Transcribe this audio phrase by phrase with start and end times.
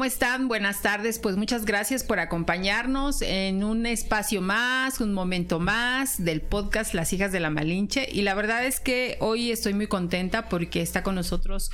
[0.00, 0.48] ¿Cómo están?
[0.48, 1.18] Buenas tardes.
[1.18, 7.12] Pues muchas gracias por acompañarnos en un espacio más, un momento más del podcast Las
[7.12, 8.08] hijas de la Malinche.
[8.10, 11.70] Y la verdad es que hoy estoy muy contenta porque está con nosotros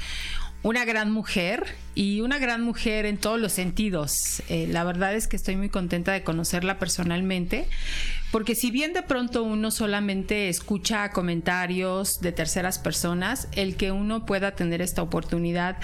[0.63, 4.43] una gran mujer y una gran mujer en todos los sentidos.
[4.49, 7.69] Eh, la verdad es que estoy muy contenta de conocerla personalmente,
[8.33, 14.27] porque si bien de pronto uno solamente escucha comentarios de terceras personas, el que uno
[14.27, 15.77] pueda tener esta oportunidad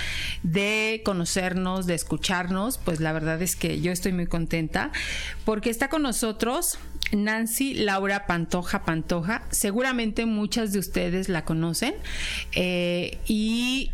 [0.43, 4.91] de conocernos, de escucharnos, pues la verdad es que yo estoy muy contenta,
[5.45, 6.79] porque está con nosotros
[7.13, 9.43] Nancy Laura Pantoja Pantoja.
[9.51, 11.95] Seguramente muchas de ustedes la conocen
[12.53, 13.91] eh, y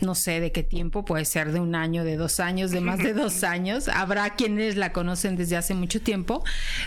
[0.00, 2.98] no sé de qué tiempo, puede ser de un año, de dos años, de más
[2.98, 3.88] de dos años.
[3.88, 6.44] Habrá quienes la conocen desde hace mucho tiempo,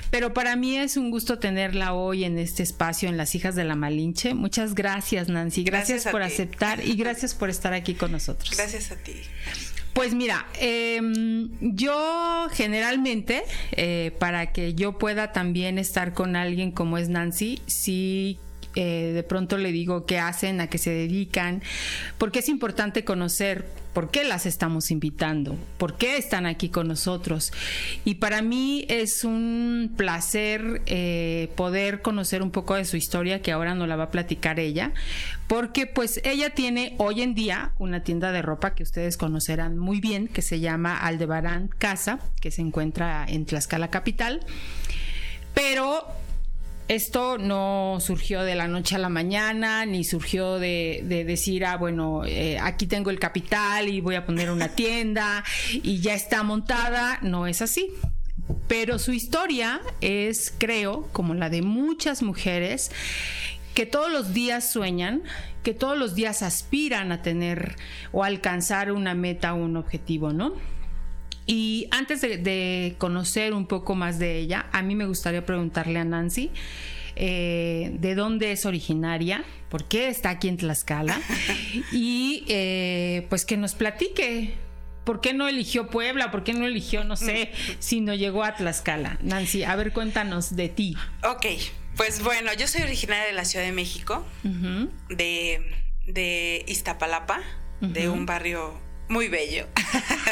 [0.10, 3.64] pero para mí es un gusto tenerla hoy en este espacio en Las Hijas de
[3.64, 4.34] la Malinche.
[4.34, 5.64] Muchas gracias, Nancy.
[5.64, 8.56] Gracias, por aceptar y gracias por estar aquí con nosotros.
[8.56, 9.14] Gracias a ti.
[9.94, 17.00] Pues mira, em, yo generalmente, eh, para que yo pueda también estar con alguien como
[17.00, 18.38] es Nancy, sí
[18.80, 21.64] eh, de pronto le digo qué hacen, a qué se dedican,
[22.20, 27.52] porque es importante conocer por qué las estamos invitando, por qué están aquí con nosotros.
[28.06, 33.52] Y para mí es un placer eh, poder conocer un poco de su historia, que
[33.52, 34.92] ahora nos la va a platicar ella,
[35.48, 40.00] porque pues ella tiene hoy en día una tienda de ropa que ustedes conocerán muy
[40.00, 44.42] bien, que se llama Aldebarán Casa, que se encuentra en Tlaxcala Capital.
[45.56, 46.06] Pero
[46.88, 52.24] esto no surgió de la noche a la mañana, ni surgió de, decir, ah, bueno,
[52.26, 57.20] eh, aquí tengo el capital y voy a poner una tienda y ya está montada.
[57.22, 57.92] No es así.
[58.68, 62.92] Pero su historia es, creo, como la de muchas mujeres
[63.74, 65.24] que todos los días sueñan,
[65.64, 67.76] que todos los días aspiran a tener
[68.14, 70.54] o alcanzar una meta o un objetivo, ¿no?
[71.48, 76.04] Y antes de, conocer un poco más de ella, a mí me gustaría preguntarle a
[76.04, 76.52] Nancy
[77.16, 81.20] eh, de dónde es originaria, por qué está aquí en Tlaxcala
[81.92, 84.56] y eh, pues que nos platique.
[85.06, 86.32] ¿Por qué no eligió Puebla?
[86.32, 89.18] ¿Por qué no eligió, no sé, si no llegó a Tlaxcala?
[89.22, 90.98] Nancy, a ver, cuéntanos de ti.
[91.24, 91.46] Ok,
[91.96, 95.62] pues bueno, yo soy originaria de la Ciudad de México, de,
[96.08, 97.40] de Iztapalapa,
[97.80, 98.78] de un barrio
[99.10, 99.68] muy bello.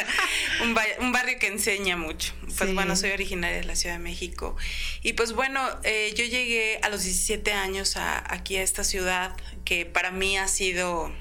[0.62, 2.34] un, barrio que enseña mucho.
[2.58, 4.56] Pues bueno, soy originaria de la Ciudad de México.
[5.02, 9.86] Y pues bueno, eh, yo llegué a los 17 años aquí a esta ciudad que
[9.86, 11.12] para mí ha sido,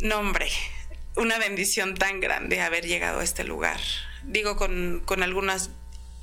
[0.00, 0.50] nombre,
[1.16, 3.80] una bendición tan grande haber llegado a este lugar.
[4.24, 5.70] Digo, con, con algunas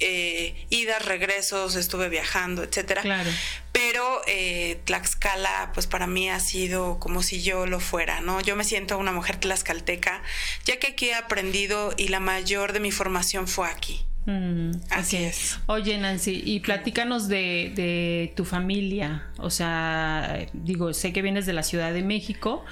[0.01, 3.01] eh, idas, regresos, estuve viajando, etcétera.
[3.01, 3.29] Claro.
[3.72, 8.41] Pero eh, Tlaxcala, pues para mí ha sido como si yo lo fuera, ¿no?
[8.41, 10.22] Yo me siento una mujer tlaxcalteca,
[10.66, 14.06] ya que aquí he aprendido y la mayor de mi formación fue aquí.
[14.25, 15.59] Mm, Así es.
[15.66, 19.29] Oye, Nancy, y platícanos de, de, tu familia.
[19.38, 22.63] O sea, digo, sé que vienes de la Ciudad de México,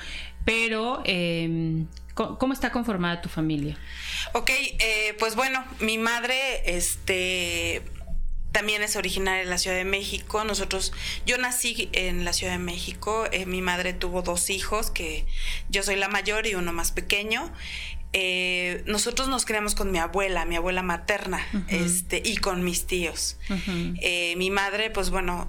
[0.46, 1.86] pero eh,
[2.20, 3.78] ¿Cómo está conformada tu familia?
[4.34, 6.36] Ok, eh, pues bueno, mi madre,
[6.76, 7.82] este
[8.52, 10.44] también es originaria de la Ciudad de México.
[10.44, 10.92] Nosotros,
[11.26, 13.26] yo nací en la Ciudad de México.
[13.32, 15.26] Eh, mi madre tuvo dos hijos, que
[15.70, 17.54] yo soy la mayor y uno más pequeño.
[18.12, 23.38] Eh, nosotros nos criamos con mi abuela, mi abuela materna, este, y con mis tíos.
[24.36, 25.48] mi madre, pues bueno,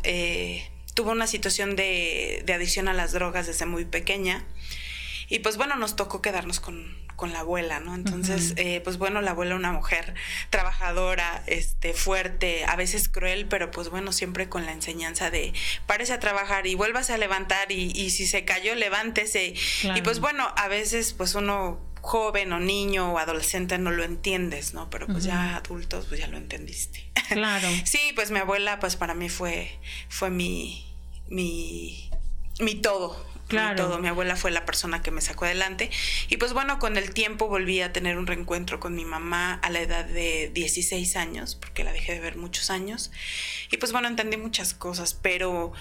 [0.94, 4.46] tuvo una situación de, de adicción a las drogas desde muy pequeña.
[5.30, 7.94] Y pues bueno, nos tocó quedarnos con, con la abuela, ¿no?
[7.94, 10.14] Entonces, eh, pues bueno, la abuela una mujer
[10.50, 15.54] trabajadora, este, fuerte, a veces cruel, pero pues bueno, siempre con la enseñanza de
[15.86, 19.54] párese a trabajar y vuélvase a levantar y, y si se cayó, levántese.
[19.94, 24.74] Y pues bueno, a veces pues uno joven o niño o adolescente no lo entiendes,
[24.74, 24.90] ¿no?
[24.90, 27.10] Pero pues ya adultos, pues ya lo entendiste.
[27.28, 27.68] Claro.
[27.84, 29.78] sí, pues mi abuela, pues para mí fue,
[30.08, 30.86] fue mi,
[31.28, 32.10] mi,
[32.58, 33.76] mi todo, Claro.
[33.76, 33.98] todo.
[33.98, 35.90] Mi abuela fue la persona que me sacó adelante.
[36.28, 39.70] Y pues bueno, con el tiempo volví a tener un reencuentro con mi mamá a
[39.70, 43.10] la edad de 16 años, porque la dejé de ver muchos años.
[43.70, 45.72] Y pues bueno, entendí muchas cosas, pero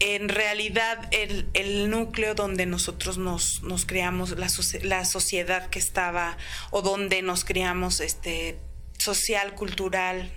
[0.00, 4.48] en realidad el, núcleo donde nosotros nos, nos criamos, la,
[4.82, 6.38] la, sociedad que estaba
[6.70, 8.58] o donde nos criamos, este,
[9.00, 10.30] social, cultural,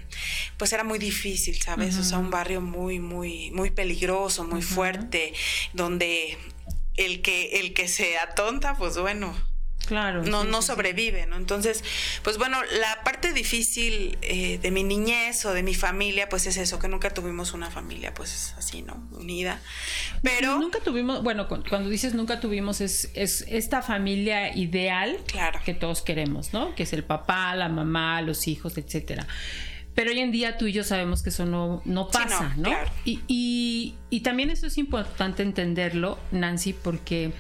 [0.58, 1.98] pues era muy difícil, ¿sabes?
[1.98, 5.34] O sea, un barrio muy, muy, muy peligroso, muy fuerte,
[5.74, 6.38] donde
[6.98, 9.36] el que, el que se atonta, pues bueno,
[9.86, 10.24] Claro.
[10.24, 11.36] No, no sobrevive, ¿no?
[11.36, 11.84] Entonces,
[12.24, 16.58] pues bueno, la parte difícil eh, de mi niñez o de mi familia, pues es
[16.58, 19.08] eso, que nunca tuvimos una familia, pues así, ¿no?
[19.12, 19.60] Unida.
[20.22, 20.58] Pero.
[20.58, 25.60] Nunca tuvimos, bueno, cuando dices nunca tuvimos, es, es esta familia ideal claro.
[25.66, 26.76] que todos queremos, ¿no?
[26.76, 29.28] Que es el papá, la mamá, los hijos, etcétera.
[29.96, 32.70] Pero hoy en día tú y yo sabemos que eso no, no pasa, ¿no?
[32.70, 32.90] Claro.
[33.06, 37.32] Y, y, y también eso es importante entenderlo, Nancy, porque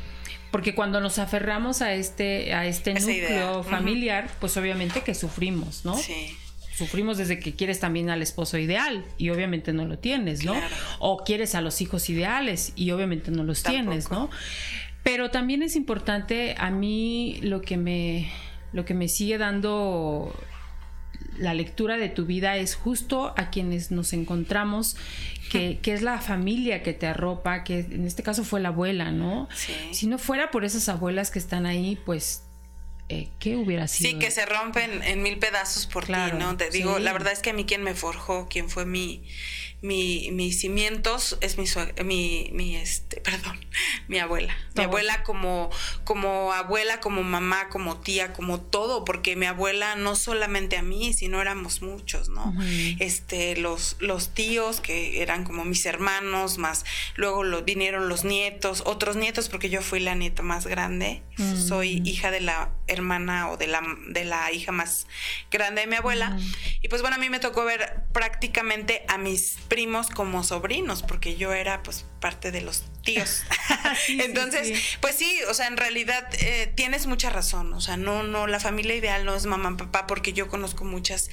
[0.51, 5.97] porque cuando nos aferramos a este, a este núcleo familiar, pues obviamente que sufrimos, ¿no?
[5.97, 6.37] Sí.
[6.77, 10.53] Sufrimos desde que quieres también al esposo ideal y obviamente no lo tienes, ¿no?
[10.53, 10.75] Claro.
[10.99, 13.83] O quieres a los hijos ideales y obviamente no los Tampoco.
[13.83, 14.29] tienes, ¿no?
[15.01, 18.31] Pero también es importante a mí lo que me
[18.73, 20.35] lo que me sigue dando
[21.37, 24.95] la lectura de tu vida es justo a quienes nos encontramos,
[25.51, 29.11] que, que, es la familia que te arropa, que en este caso fue la abuela,
[29.11, 29.47] ¿no?
[29.53, 29.73] Sí.
[29.91, 32.43] Si no fuera por esas abuelas que están ahí, pues,
[33.09, 34.11] eh, ¿qué hubiera sido?
[34.11, 36.57] Sí, que se rompen en mil pedazos por Claro, ti, ¿no?
[36.57, 37.03] Te digo, sí.
[37.03, 39.23] la verdad es que a mí quien me forjó, quien fue mi,
[39.83, 41.65] mi, mis cimientos, es mi,
[42.05, 43.59] mi, mi, este, perdón,
[44.07, 44.55] mi abuela.
[44.75, 45.69] Mi abuela como,
[46.05, 51.13] como abuela, como mamá, como tía, como todo, porque mi abuela no solamente a mí,
[51.13, 52.55] sino éramos muchos, ¿no?
[52.99, 56.85] Este, los, los tíos que eran como mis hermanos, más
[57.15, 61.67] luego lo, vinieron los nietos, otros nietos, porque yo fui la nieta más grande, Mm.
[61.67, 65.07] soy hija de la hermana o de la, de la hija más
[65.49, 66.37] grande de mi abuela.
[66.81, 71.35] Y pues bueno, a mí me tocó ver prácticamente a mis primos como sobrinos, porque
[71.35, 73.43] yo era pues parte de los tíos.
[74.05, 74.75] Sí, Entonces, sí.
[75.01, 77.73] pues sí, o sea, en realidad eh, tienes mucha razón.
[77.73, 81.29] O sea, no, no, la familia ideal no es mamá, papá, porque yo conozco muchas,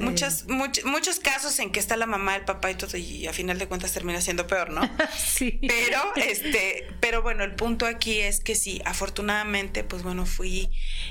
[0.00, 3.32] muchas, much- muchos casos en que está la mamá, el papá y todo, y a
[3.32, 4.82] final de cuentas termina siendo peor, ¿no?
[5.16, 5.60] sí.
[5.66, 10.70] Pero, este, pero bueno, el punto aquí es que sí, afortunadamente, pues bueno, fui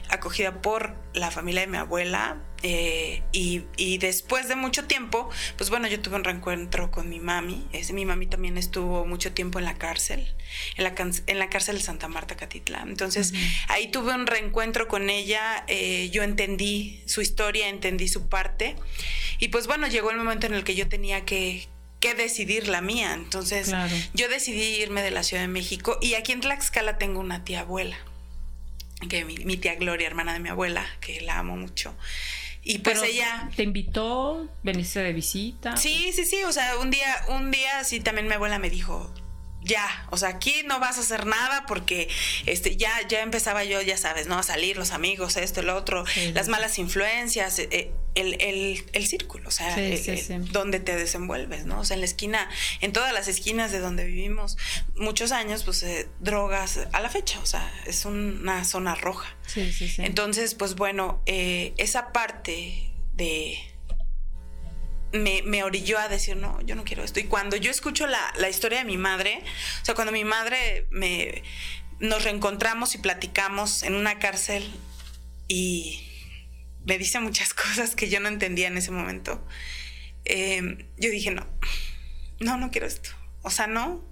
[0.10, 2.42] acogida por la familia de mi abuela.
[2.64, 7.20] Eh, y, y después de mucho tiempo, pues bueno, yo tuve un reencuentro con mi
[7.20, 7.68] mami.
[7.74, 10.34] Es, mi mami también estuvo mucho tiempo en la cárcel,
[10.78, 10.96] en la,
[11.28, 12.90] en la cárcel de Santa Marta, Catitlán.
[12.90, 13.34] Entonces,
[13.68, 15.66] ahí tuve un reencuentro con ella.
[15.68, 18.76] eh, yo entendí su historia, entendí su parte.
[19.40, 21.68] Y pues bueno, llegó el momento en el que yo tenía que,
[22.00, 23.14] que decidir la mía.
[23.14, 23.94] Entonces, Claro.
[24.14, 27.62] yo decidí irme de la Ciudad de México y aquí en Tlaxcala tengo una tía
[27.62, 27.98] abuela,
[29.10, 31.94] que mi, mi tía Gloria, hermana de mi abuela, que la amo mucho.
[32.64, 33.50] Y pues Pero, ella...
[33.56, 34.48] ¿Te invitó?
[34.64, 35.76] ¿Veniste de visita?
[35.76, 39.14] Sí, sí, sí, o sea, un día, un día sí también mi abuela me dijo,
[39.64, 42.10] ya, o sea, aquí no vas a hacer nada porque
[42.46, 44.38] este ya ya empezaba yo, ya sabes, ¿no?
[44.38, 49.08] A salir los amigos, esto, el otro, Sí, las malas influencias, eh, el, el, el
[49.08, 50.34] círculo, o sea, Sí, eh, sí, eh, sí.
[50.52, 51.80] donde te desenvuelves, ¿no?
[51.80, 52.50] O sea, en la esquina,
[52.82, 54.58] en todas las esquinas de donde vivimos
[54.96, 59.36] muchos años, pues eh, drogas a la fecha, o sea, es una zona roja.
[59.48, 60.04] Sí, sí, sí.
[60.04, 63.58] Entonces, pues bueno, eh, esa parte de...
[65.14, 67.20] Me, orilló a decir, no, yo no quiero esto.
[67.20, 69.44] Y cuando yo escucho la, la historia de mi madre,
[69.82, 71.44] o sea, cuando mi madre me,
[72.00, 74.70] nos reencontramos y platicamos en una cárcel
[75.48, 76.10] y
[76.86, 79.46] me dice muchas cosas que yo no entendía en ese momento,
[80.26, 81.48] eh, yo dije, no,
[82.40, 83.12] no, no quiero esto.
[83.42, 84.04] O sea, no,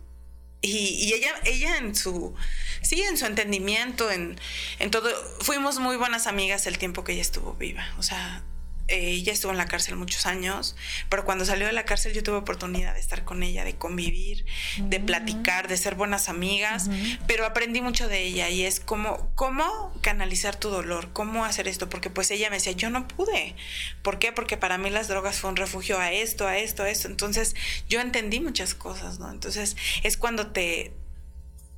[0.62, 2.36] y, y ella, ella en su,
[2.82, 4.40] sí, en su entendimiento, en,
[4.80, 5.10] en todo,
[5.40, 7.84] fuimos muy buenas amigas el tiempo que ella estuvo viva.
[7.98, 8.44] O sea,
[8.92, 10.76] ella estuvo en la cárcel muchos años,
[11.10, 14.46] pero cuando salió de la cárcel yo tuve oportunidad de estar con ella, de convivir,
[14.78, 16.90] de platicar, de ser buenas amigas,
[17.28, 21.90] pero aprendí mucho de ella y es como, cómo canalizar tu dolor, cómo hacer esto,
[21.90, 23.56] porque pues ella me decía, yo no pude.
[24.02, 24.32] ¿Por qué?
[24.32, 27.08] Porque para mí las drogas fue un refugio a esto, a esto, a esto.
[27.08, 27.56] Entonces
[27.90, 29.32] yo entendí muchas cosas, ¿no?
[29.32, 30.94] Entonces es cuando te,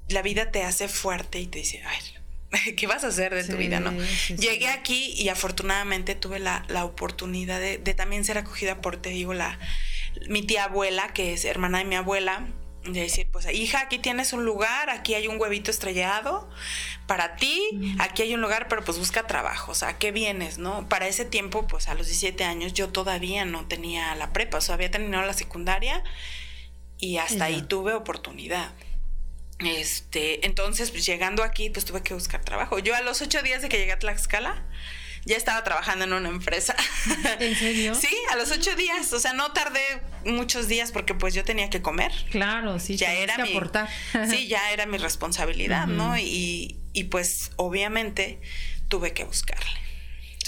[0.08, 2.23] la vida te hace fuerte y te dice, a ver,
[2.78, 3.92] ¿qué vas a hacer de tu vida, no?
[4.28, 4.36] sí.
[4.36, 9.10] Llegué aquí y afortunadamente tuve la, la oportunidad de, de también ser acogida por, te
[9.10, 9.60] digo, la,
[10.28, 12.48] mi tía abuela, que es hermana de mi abuela,
[12.84, 16.50] de decir, pues, hija, aquí tienes un lugar, aquí hay un huevito estrellado
[17.08, 20.58] para ti, aquí hay un lugar, pero pues busca trabajo, o sea, ¿a ¿qué vienes,
[20.58, 20.90] no?
[20.90, 24.62] Para ese tiempo, pues a los 17 años, yo todavía no tenía la prepa, o
[24.62, 26.04] sea, había terminado la secundaria
[26.98, 28.74] y hasta ahí tuve oportunidad.
[29.60, 32.80] Este, entonces, pues llegando aquí, pues tuve que buscar trabajo.
[32.80, 34.64] Yo a los ocho días de que llegué a Tlaxcala,
[35.26, 36.76] ya estaba trabajando en una empresa.
[37.40, 37.96] ¿En serio?
[38.04, 39.14] Sí, a los ocho días.
[39.14, 39.82] O sea, no tardé
[40.26, 42.12] muchos días porque pues yo tenía que comer.
[42.32, 42.98] Claro, sí.
[42.98, 43.90] ya era que mi, aportar.
[44.30, 45.88] Sí, ya era mi responsabilidad.
[45.88, 46.18] ¿no?
[46.18, 48.42] Y, y pues obviamente
[48.90, 49.80] tuve que buscarle.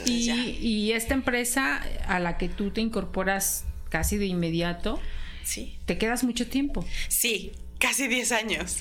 [0.05, 5.00] y, y, esta empresa a la que tú te incorporas casi de inmediato,
[5.43, 5.79] sí.
[5.85, 6.85] ¿te quedas mucho tiempo?
[7.07, 7.53] Sí,
[7.85, 8.77] casi 10 años.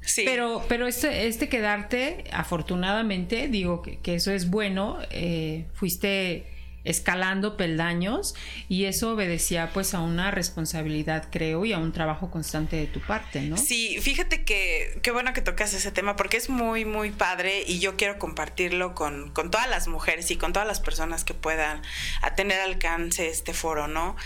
[0.00, 0.22] Sí.
[0.24, 6.46] Pero, pero este, este quedarte, afortunadamente, digo que, que eso es bueno, eh, fuiste
[6.84, 8.34] escalando peldaños
[8.68, 13.00] y eso obedecía pues a una responsabilidad creo y a un trabajo constante de tu
[13.00, 13.56] parte, ¿no?
[13.56, 17.78] Sí, fíjate que qué bueno que tocas ese tema porque es muy muy padre y
[17.78, 21.82] yo quiero compartirlo con, con todas las mujeres y con todas las personas que puedan
[22.20, 24.16] a tener alcance este foro, ¿no?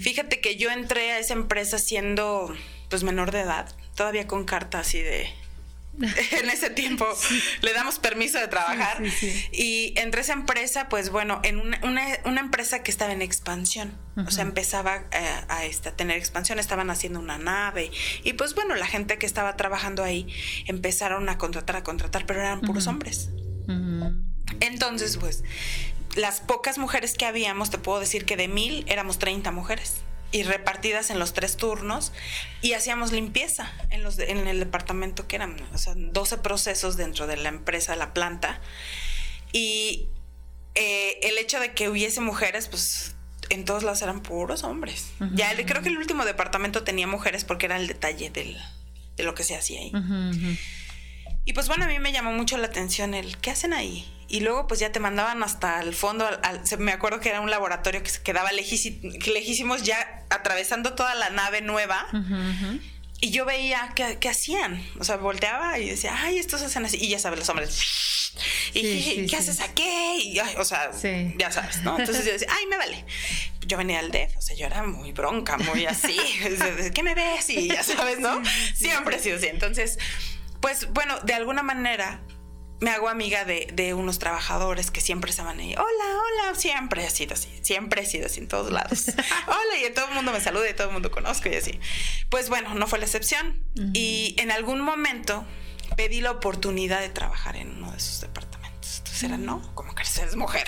[0.00, 2.54] Fíjate que yo entré a esa empresa siendo
[2.88, 5.28] pues menor de edad, todavía con carta así de
[6.32, 7.06] en ese tiempo
[7.62, 9.02] le damos permiso de trabajar.
[9.52, 13.96] y entre esa empresa, pues bueno, en una, empresa que estaba en expansión.
[14.26, 17.90] O sea, empezaba eh, a, esta, tener expansión, estaban haciendo una nave.
[18.24, 20.26] Y pues bueno, la gente que estaba trabajando ahí
[20.66, 23.30] empezaron a contratar, a contratar, pero eran puros hombres.
[24.60, 25.44] Entonces, pues,
[26.14, 29.96] las pocas mujeres que habíamos, te puedo decir que de mil éramos 30 mujeres
[30.32, 32.12] y repartidas en los tres turnos
[32.62, 37.26] y hacíamos limpieza en, los en el departamento que eran, o sea, 12 procesos dentro
[37.26, 38.60] de la empresa, la planta.
[39.52, 40.08] Y
[40.74, 43.14] eh, el hecho de que hubiese mujeres, pues
[43.48, 45.12] en todos lados eran puros hombres.
[45.34, 48.58] Ya creo que el último departamento tenía mujeres porque era el detalle del,
[49.16, 49.92] de lo que se hacía ahí.
[51.44, 54.04] Y pues bueno, a mí me llamó mucho la atención el, ¿qué hacen ahí?
[54.28, 56.28] Y luego pues ya te mandaban hasta el fondo,
[56.78, 61.60] me acuerdo que era un laboratorio que se quedaba lejísimos ya atravesando toda la nave
[61.62, 62.06] nueva.
[63.18, 67.08] Y yo veía qué hacían, o sea, volteaba y decía, ay, estos hacen así, y
[67.08, 67.80] ya sabes, los hombres,
[68.74, 70.34] y ¿qué haces aquí?
[70.34, 70.90] Y, o sea,
[71.38, 71.98] ya sabes, ¿no?
[71.98, 73.04] Entonces yo decía, ay, me vale.
[73.66, 76.16] Yo venía al DEF, o sea, yo era muy bronca, muy así,
[76.94, 77.50] ¿qué me ves?
[77.50, 78.42] Y ya sabes, ¿no?
[78.74, 79.46] Siempre he sido así.
[79.46, 79.98] Entonces,
[80.60, 82.20] pues bueno, de alguna manera
[82.80, 85.74] me hago amiga de, de, unos trabajadores que siempre estaban ahí.
[85.74, 89.08] Hola, hola, siempre he sido así, siempre he sido así en todos lados.
[89.46, 91.80] hola, y todo el mundo me saluda y todo el mundo conozco y así.
[92.28, 93.64] Pues bueno, no fue la excepción.
[93.92, 95.44] Y en algún momento
[95.96, 98.98] pedí la oportunidad de trabajar en uno de esos departamentos.
[98.98, 100.66] Entonces era, no, como que eres mujer.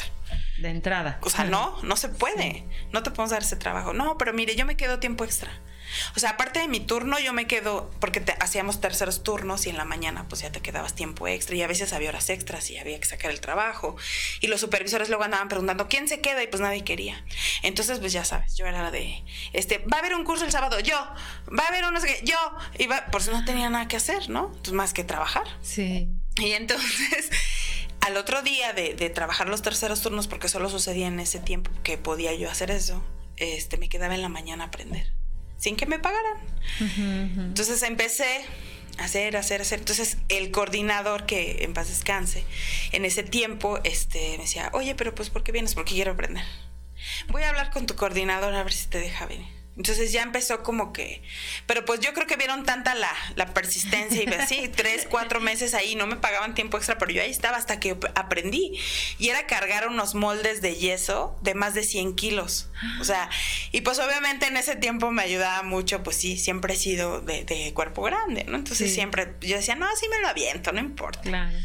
[0.59, 1.19] De entrada.
[1.23, 2.67] O sea, no, no se puede.
[2.93, 3.93] No te podemos dar ese trabajo.
[3.93, 5.51] No, pero mire, yo me quedo tiempo extra.
[6.17, 9.77] O sea, aparte de mi turno, yo me quedo, porque hacíamos terceros turnos y en
[9.77, 12.79] la mañana pues ya te quedabas tiempo extra y a veces había horas extras y
[12.79, 13.97] había que sacar el trabajo.
[14.41, 16.43] Y los supervisores luego andaban preguntando, ¿quién se queda?
[16.43, 17.25] Y pues nadie quería.
[17.63, 20.53] Entonces, pues ya sabes, yo era la de, este, va a haber un curso el
[20.53, 22.37] sábado, yo, va a haber unos que, yo,
[22.79, 24.47] y va, por eso no tenía nada que hacer, ¿no?
[24.47, 25.45] Entonces, más que trabajar.
[25.63, 26.09] Sí.
[26.37, 27.31] Y entonces
[28.01, 31.71] al otro día de, de, trabajar los terceros turnos, porque solo sucedía en ese tiempo
[31.83, 33.03] que podía yo hacer eso,
[33.37, 35.18] este, me quedaba en la mañana a aprender
[35.59, 36.39] sin que me pagaran.
[36.81, 38.45] Entonces empecé
[38.97, 39.81] a hacer, hacer, hacer.
[39.81, 42.45] Entonces el coordinador que en paz descanse,
[42.93, 45.75] en ese tiempo, este, me decía, oye, pero pues ¿por qué vienes?
[45.75, 46.45] Porque quiero aprender.
[47.29, 49.58] Voy a hablar con tu coordinador a ver si te deja venir.
[49.79, 51.23] Entonces ya empezó como que,
[51.67, 55.73] pero pues yo creo que vieron tanta la, la persistencia y así, tres, cuatro meses
[55.73, 58.77] ahí, no me pagaban tiempo extra, pero yo ahí estaba hasta que aprendí.
[59.19, 62.69] Y era cargar unos moldes de yeso de más de 100 kilos.
[63.01, 63.31] O sea,
[63.71, 67.45] y pues obviamente en ese tiempo me ayudaba mucho, pues sí, siempre he sido de,
[67.45, 68.57] de cuerpo grande, ¿no?
[68.57, 71.21] Entonces siempre yo decía, no, así me lo aviento, no importa.
[71.21, 71.57] Claro.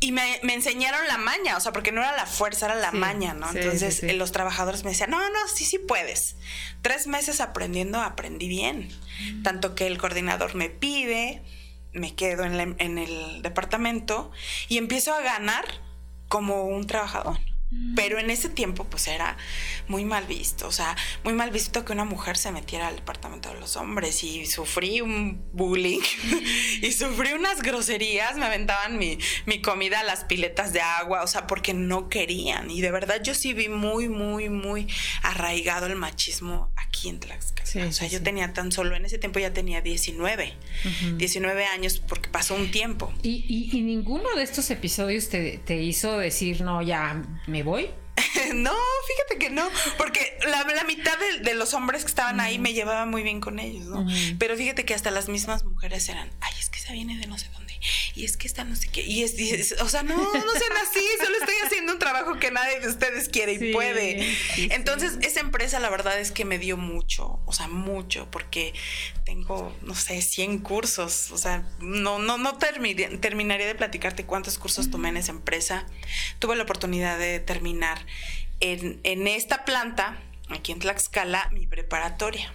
[0.00, 3.34] Y me, enseñaron la maña, o sea, porque no era la fuerza, era la maña,
[3.34, 3.50] ¿no?
[3.50, 6.36] Entonces los trabajadores me decían, no, no, sí, sí puedes.
[6.82, 8.90] Tres meses aprendiendo, aprendí bien.
[9.32, 9.42] Mm.
[9.42, 11.42] Tanto que el coordinador me pide,
[11.92, 14.30] me quedo en, en el departamento
[14.68, 15.64] y empiezo a ganar
[16.28, 17.38] como un trabajador.
[17.94, 19.36] Pero en ese tiempo, pues era
[19.88, 20.66] muy mal visto.
[20.66, 24.24] O sea, muy mal visto que una mujer se metiera al departamento de los hombres.
[24.24, 26.00] Y sufrí un bullying.
[26.82, 28.36] y sufrí unas groserías.
[28.36, 31.22] Me aventaban mi, mi, comida a las piletas de agua.
[31.22, 32.70] O sea, porque no querían.
[32.70, 34.86] Y de verdad, yo sí vi muy, muy, muy
[35.22, 37.88] arraigado el machismo aquí en Tlaxcala.
[37.88, 40.54] o sea, yo tenía tan solo, en ese tiempo ya tenía 19.
[41.16, 43.12] 19 años porque pasó un tiempo.
[43.22, 47.90] ¿Y, y, ninguno de estos episodios te, te hizo decir, no, ya me voy?
[48.54, 48.74] no,
[49.06, 51.12] fíjate que no, porque la, mitad
[51.42, 54.06] de, los hombres que estaban ahí me llevaba muy bien con ellos, ¿no?
[54.38, 56.52] Pero fíjate que hasta las mismas mujeres eran, ay,
[56.92, 57.78] viene de no sé dónde,
[58.14, 61.00] y es que esta no sé qué, y es, o sea, no, no sean así,
[61.22, 64.36] solo estoy haciendo un trabajo que nadie de ustedes quiere y puede.
[64.70, 68.74] Entonces, esa empresa la verdad es que me dio mucho, o sea, mucho, porque
[69.24, 74.90] tengo, no sé, 100 cursos, o sea, no, no, no terminaría de platicarte cuántos cursos
[74.90, 75.86] tomé en esa empresa.
[76.38, 78.04] Tuve la oportunidad de terminar
[78.60, 80.18] en, esta planta,
[80.50, 82.52] aquí en Tlaxcala, mi preparatoria.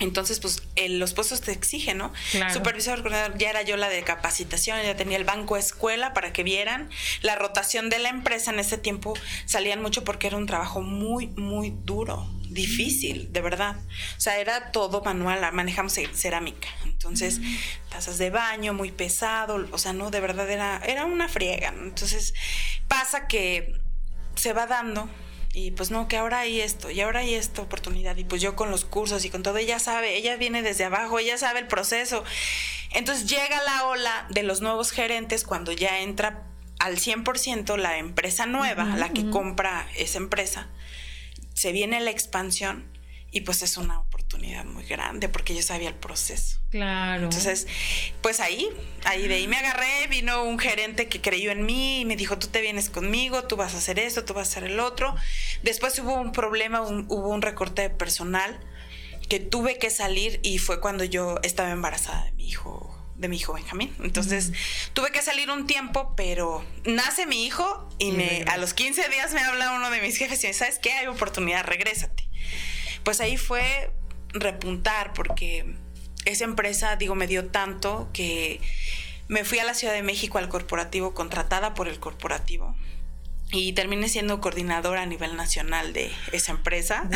[0.00, 2.12] Entonces, pues los puestos te exigen, ¿no?
[2.52, 6.42] Supervisor coordinador, ya era yo la de capacitación, ya tenía el banco escuela para que
[6.42, 6.90] vieran.
[7.22, 9.14] La rotación de la empresa en ese tiempo
[9.46, 13.76] salían mucho porque era un trabajo muy, muy duro, difícil, de verdad.
[14.16, 16.68] O sea, era todo manual, manejamos cerámica.
[16.84, 17.40] Entonces,
[17.88, 21.68] tazas de baño, muy pesado, o sea, no, de verdad era, era una friega.
[21.68, 22.34] Entonces,
[22.88, 23.72] pasa que
[24.34, 25.08] se va dando
[25.54, 28.56] y pues no, que ahora hay esto, y ahora hay esta oportunidad, y pues yo
[28.56, 31.68] con los cursos y con todo, ella sabe, ella viene desde abajo, ella sabe el
[31.68, 32.24] proceso.
[32.90, 36.42] Entonces llega la ola de los nuevos gerentes cuando ya entra
[36.80, 40.68] al 100% la empresa nueva, la que compra esa empresa,
[41.54, 42.90] se viene la expansión
[43.30, 44.00] y pues es una
[44.34, 46.58] oportunidad muy grande porque yo sabía el proceso.
[46.70, 47.24] Claro.
[47.24, 47.66] Entonces,
[48.20, 48.68] pues ahí,
[49.04, 52.38] ahí de ahí me agarré, vino un gerente que creyó en mí y me dijo,
[52.38, 55.14] tú te vienes conmigo, tú vas a hacer esto, tú vas a hacer el otro.
[55.62, 58.58] Después hubo un problema, hubo un recorte de personal
[59.28, 63.36] que tuve que salir y fue cuando yo estaba embarazada de mi hijo de mi
[63.36, 63.94] hijo Benjamín.
[64.02, 64.52] Entonces,
[64.92, 69.32] tuve que salir un tiempo, pero nace mi hijo y me, a los 15 días
[69.32, 70.92] me habla uno de mis jefes y me dice, ¿sabes qué?
[70.94, 72.24] Hay oportunidad, regrésate
[73.04, 73.92] pues ahí fue
[74.34, 75.64] repuntar porque
[76.24, 78.60] esa empresa, digo, me dio tanto que
[79.28, 82.74] me fui a la Ciudad de México al corporativo, contratada por el corporativo.
[83.52, 87.08] Y terminé siendo coordinadora a nivel nacional de esa empresa.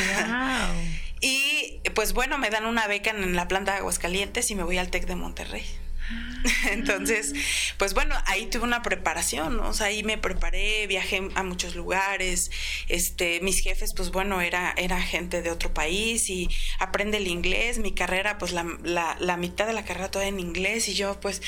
[1.20, 4.78] y pues bueno, me dan una beca en la planta de Aguascalientes y me voy
[4.78, 5.64] al TEC de Monterrey.
[6.70, 7.34] Entonces,
[7.76, 12.50] pues bueno, ahí tuve una preparación, O sea, ahí me preparé, viajé a muchos lugares,
[12.88, 16.48] este, mis jefes, pues bueno, era, era gente de otro país y
[16.78, 20.88] aprende el inglés, mi carrera, pues la, la, mitad de la carrera toda en inglés
[20.88, 21.42] y yo, pues,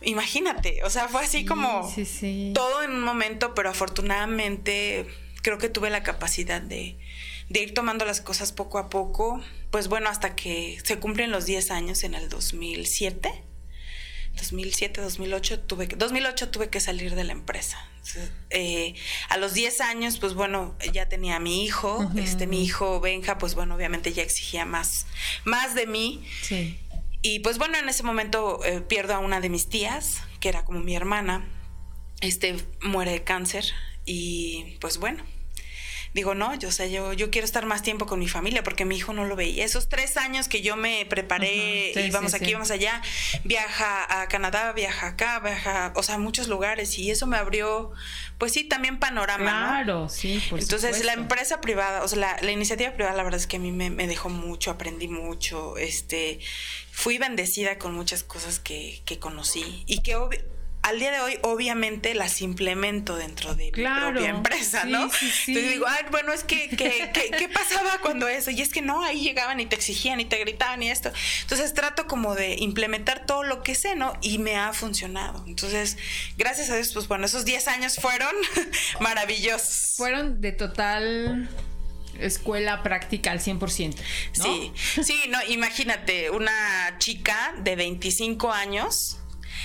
[0.00, 1.90] imagínate, o sea, fue así como
[2.54, 5.06] todo en un momento, pero afortunadamente
[5.42, 6.98] creo que tuve la capacidad de,
[7.48, 9.40] de ir tomando las cosas poco a poco,
[9.70, 13.51] pues bueno, hasta que se cumplen los 10 años en el 2007
[14.36, 17.78] 2007, 2008 tuve que, 2008 tuve que salir de la empresa.
[18.50, 18.94] Eh,
[19.28, 23.38] a los 10 años, pues bueno, ya tenía a mi hijo, este mi hijo Benja,
[23.38, 25.06] pues bueno, obviamente ya exigía más,
[25.44, 26.24] más de mí.
[26.42, 26.78] Sí.
[27.20, 30.64] Y pues bueno, en ese momento eh, pierdo a una de mis tías, que era
[30.64, 31.48] como mi hermana,
[32.20, 33.64] este muere de cáncer
[34.04, 35.22] y pues bueno,
[36.14, 38.96] digo, no, yo, sé, yo, yo quiero estar más tiempo con mi familia porque mi
[38.96, 39.64] hijo no lo veía.
[39.64, 43.00] Esos tres años que yo me preparé, y íbamos aquí, íbamos allá,
[43.44, 47.92] viaja a Canadá, viaja acá, viaja, o sea, a muchos lugares y eso me abrió,
[48.38, 49.68] pues sí, también panorama.
[49.68, 53.46] Claro, sí, por Entonces, la empresa privada, o sea, la, iniciativa privada, la verdad es
[53.46, 56.40] que a mí me, me dejó mucho, aprendí mucho, este,
[56.90, 60.16] fui bendecida con muchas cosas que, que conocí y que
[60.82, 65.04] al día de hoy, obviamente, las implemento dentro de mi propia empresa, ¿no?
[65.04, 68.50] Entonces digo, Ay, bueno, es que, ¿qué pasaba cuando eso?
[68.50, 71.12] Y es que no, ahí llegaban y te exigían y te gritaban y esto.
[71.42, 74.12] Entonces trato como de implementar todo lo que sé, ¿no?
[74.22, 75.44] Y me ha funcionado.
[75.46, 75.98] Entonces,
[76.36, 78.34] gracias a Dios, pues bueno, esos 10 años fueron
[79.00, 79.94] maravillosos.
[79.96, 81.48] Fueron de total
[82.18, 83.94] escuela práctica al 100%.
[84.38, 84.44] ¿no?
[84.44, 89.18] Sí, sí, no, imagínate, una chica de 25 años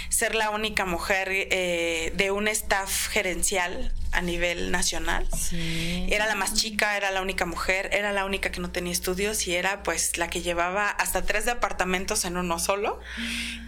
[0.10, 5.28] ser la única mujer eh, de un staff gerencial a nivel nacional.
[6.10, 9.48] Era la más chica, era la única mujer, era la única que no tenía estudios
[9.48, 13.00] y era pues la que llevaba hasta tres departamentos en uno solo.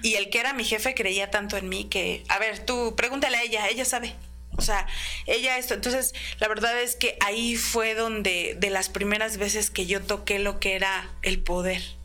[0.01, 3.37] Y el que era mi jefe creía tanto en mí que, a ver, tú pregúntale
[3.37, 4.15] a ella, ella sabe.
[4.57, 4.87] O sea,
[5.25, 5.73] ella esto.
[5.73, 10.39] Entonces, la verdad es que ahí fue donde, de las primeras veces que yo toqué
[10.39, 11.98] lo que era el poder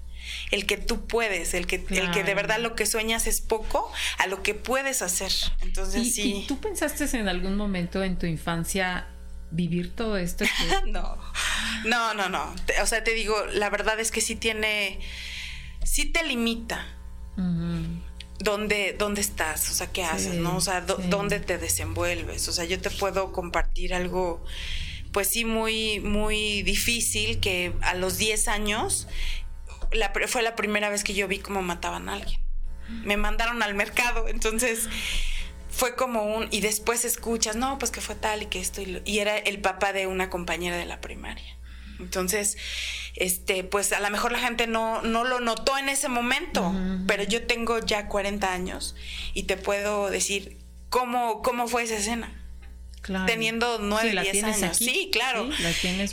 [0.51, 3.91] el que tú puedes, el que, el que de verdad lo que sueñas es poco
[4.19, 5.33] a lo que puedes hacer.
[5.61, 6.43] Entonces, sí.
[6.45, 9.09] ¿Y tú pensaste en algún momento en tu infancia
[9.51, 10.45] vivir todo esto?
[10.87, 11.17] no,
[11.85, 12.55] no, no, no.
[12.83, 15.01] O sea, te digo, la verdad es que sí tiene,
[15.83, 16.87] sí te limita.
[18.39, 19.71] ¿Dónde, ¿Dónde, estás?
[19.71, 20.35] O sea, ¿qué haces?
[20.35, 20.57] ¿No?
[20.57, 22.47] O sea, ¿dónde te desenvuelves?
[22.49, 24.45] O sea, yo te puedo compartir algo,
[25.13, 29.09] pues sí, muy, muy difícil que a los 10 años
[30.27, 32.41] fue la primera vez que yo vi cómo mataban a alguien.
[33.05, 34.89] Me mandaron al mercado, entonces
[35.71, 39.19] fue como un y después escuchas, no, pues que fue tal y que esto y,
[39.19, 41.59] era el papá de una compañera de la primaria.
[41.99, 42.57] Entonces,
[43.15, 46.75] este, pues a lo mejor la gente no, no lo notó en ese momento,
[47.07, 48.97] pero yo tengo ya 40 años
[49.33, 50.59] y te puedo decir
[50.91, 52.44] cómo, cómo fue esa escena
[53.27, 54.77] teniendo nueve, diez años.
[54.77, 55.49] Sí, claro.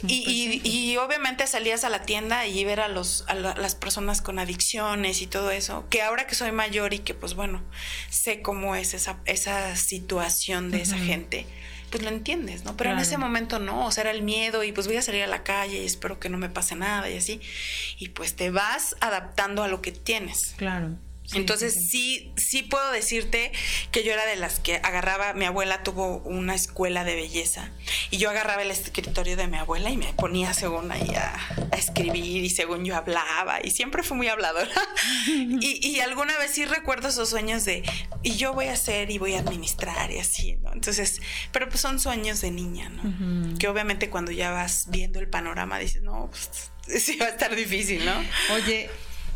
[0.08, 5.22] y, obviamente salías a la tienda y ver a, los, a las personas con adicciones
[5.22, 7.62] y todo eso, que ahora que soy mayor y que pues bueno,
[8.10, 11.46] sé cómo es esa, esa situación de esa gente,
[11.90, 12.78] pues lo entiendes, ¿no?
[12.78, 15.24] Pero en ese momento no, o sea, era el miedo y pues voy a salir
[15.24, 17.42] a la calle y espero que no me pase nada y así.
[18.00, 20.54] Y pues te vas adaptando a lo que tienes.
[20.58, 20.96] Claro.
[21.34, 23.52] Entonces sí, sí, puedo decirte
[23.92, 27.72] que yo era de las que agarraba, mi abuela tuvo una escuela de belleza
[28.10, 31.38] y yo agarraba el escritorio de mi abuela y me ponía según ahí a,
[31.78, 34.70] escribir y según yo hablaba y siempre fui muy habladora.
[35.28, 37.84] y, alguna vez sí recuerdo esos sueños de,
[38.24, 40.74] y yo voy a hacer y voy a administrar y así, ¿no?
[40.74, 43.58] Entonces, pero pues son sueños de niña, ¿no?
[43.58, 46.72] Que obviamente cuando ya vas viendo el panorama dices, no, pues
[47.04, 48.14] sí va a estar difícil, ¿no?
[48.54, 48.90] Oye,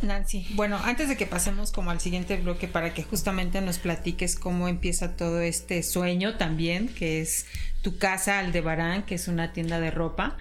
[0.06, 4.36] Nancy, bueno, antes de que pasemos como al siguiente bloque para que justamente nos platiques
[4.36, 7.46] cómo empieza todo este sueño también, que es
[7.82, 10.38] tu casa Aldebarán, que es una tienda de ropa.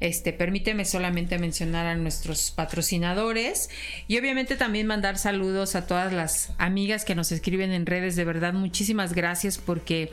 [0.00, 3.68] Este, permíteme solamente mencionar a nuestros patrocinadores
[4.06, 8.14] y obviamente también mandar saludos a todas las amigas que nos escriben en redes.
[8.14, 10.10] De verdad, muchísimas gracias porque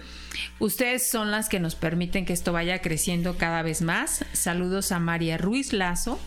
[0.59, 4.25] ustedes son las que nos permiten que esto vaya creciendo cada vez más.
[4.33, 6.19] Saludos a María Ruiz Lazo,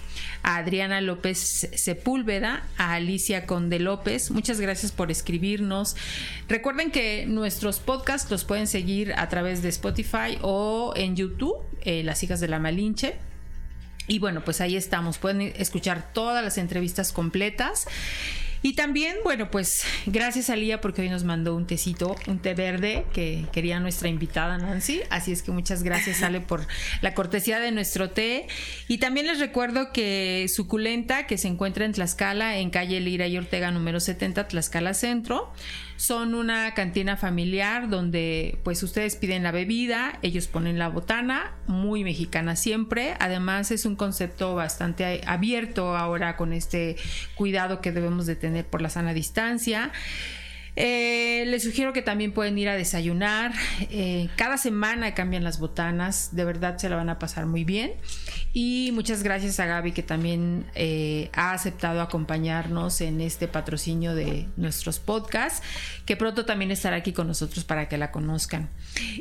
[0.45, 4.31] a Adriana López Sepúlveda, a Alicia Conde López.
[4.31, 5.97] Muchas gracias por escribirnos.
[6.49, 12.05] Recuerden que nuestros podcasts los pueden seguir a través de Spotify o en YouTube, eh,
[12.05, 13.17] Las Hijas de la Malinche.
[14.09, 15.19] Y bueno, pues ahí estamos.
[15.19, 17.87] Pueden escuchar todas las entrevistas completas.
[18.61, 22.55] Y también, bueno, pues gracias a Lía porque hoy nos mandó un tecito, un té
[22.55, 25.03] verde que quería nuestra invitada Nancy.
[25.11, 26.67] Así es que muchas gracias, Ale, por
[27.01, 28.49] la cortesía de nuestro té.
[28.89, 33.39] Y también les recuerdo que Suculenta, que se encuentra en Tlaxcala, en calle Lira y
[33.39, 35.53] Ortega número 70, Tlaxcala Centro,
[35.99, 42.05] son una cantina familiar donde pues ustedes piden la bebida, ellos ponen la botana, muy
[42.05, 43.17] mexicana siempre.
[43.19, 46.95] Además es un concepto bastante abierto ahora con este
[47.35, 49.91] cuidado que debemos de tener por la sana distancia.
[50.81, 53.53] Eh, les sugiero que también pueden ir a desayunar.
[53.91, 56.37] Eh, cada semana cambian las botanas.
[56.37, 57.95] De verdad se la van a pasar muy bien.
[58.53, 64.47] Y muchas gracias a Gaby que también eh, ha aceptado acompañarnos en este patrocinio de
[64.57, 65.67] nuestros podcasts,
[66.07, 68.71] que pronto también estará aquí con nosotros para que la conozcan.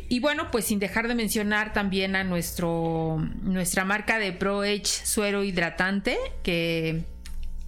[0.10, 4.86] Y bueno, pues sin dejar de mencionar también a nuestro, nuestra marca de Pro Edge
[4.86, 7.04] suero hidratante, que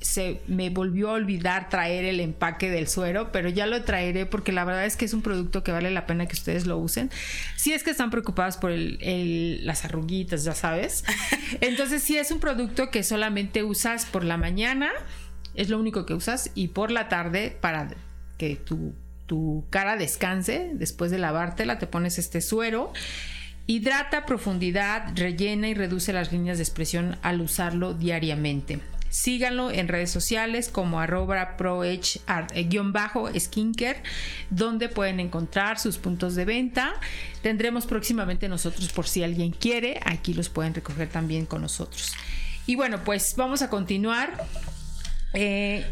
[0.01, 4.51] se me volvió a olvidar traer el empaque del suero, pero ya lo traeré porque
[4.51, 7.11] la verdad es que es un producto que vale la pena que ustedes lo usen.
[7.57, 11.03] Si es que están preocupados por el, las arruguitas, ya sabes.
[11.61, 14.89] Entonces, si es un producto que solamente usas por la mañana,
[15.53, 17.89] es lo único que usas, y por la tarde para
[18.37, 18.93] que tu,
[19.25, 22.93] tu cara descanse después de lavártela, te pones este suero.
[23.67, 28.79] Hidrata profundidad, rellena y reduce las líneas de expresión al usarlo diariamente.
[29.09, 34.03] Síganlo en redes sociales como arroba proedge-skincare, eh,
[34.49, 36.93] donde pueden encontrar sus puntos de venta.
[37.41, 42.13] Tendremos próximamente nosotros, por si alguien quiere, aquí los pueden recoger también con nosotros.
[42.67, 44.45] Y bueno, pues vamos a continuar.
[45.33, 45.85] Eh,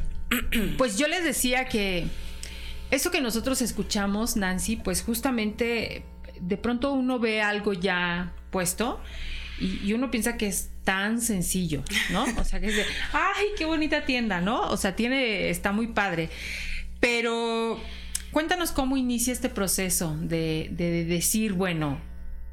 [0.78, 2.08] pues yo les decía que
[2.92, 6.06] eso que nosotros escuchamos, Nancy, pues justamente
[6.40, 9.00] de pronto uno ve algo ya puesto
[9.60, 12.26] y, uno piensa que es tan sencillo, ¿no?
[12.38, 14.62] O sea, que es de, ay, qué bonita tienda, ¿no?
[14.70, 16.30] O sea, tiene, está muy padre.
[17.00, 17.80] Pero
[18.32, 22.00] cuéntanos cómo inicia este proceso de, de decir, bueno,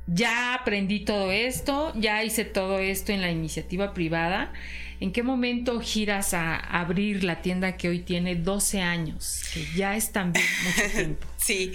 [0.06, 4.52] ya aprendí todo esto, ya hice todo esto en la iniciativa privada.
[5.00, 9.42] ¿En qué momento giras a abrir la tienda que hoy tiene 12 años?
[9.52, 11.26] Que ya es también mucho tiempo.
[11.36, 11.72] Sí,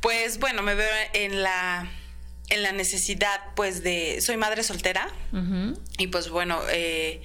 [0.00, 1.90] pues bueno, me veo en la
[2.54, 4.20] en la necesidad, pues, de.
[4.20, 5.08] Soy madre soltera.
[5.98, 7.20] Y pues bueno, eh,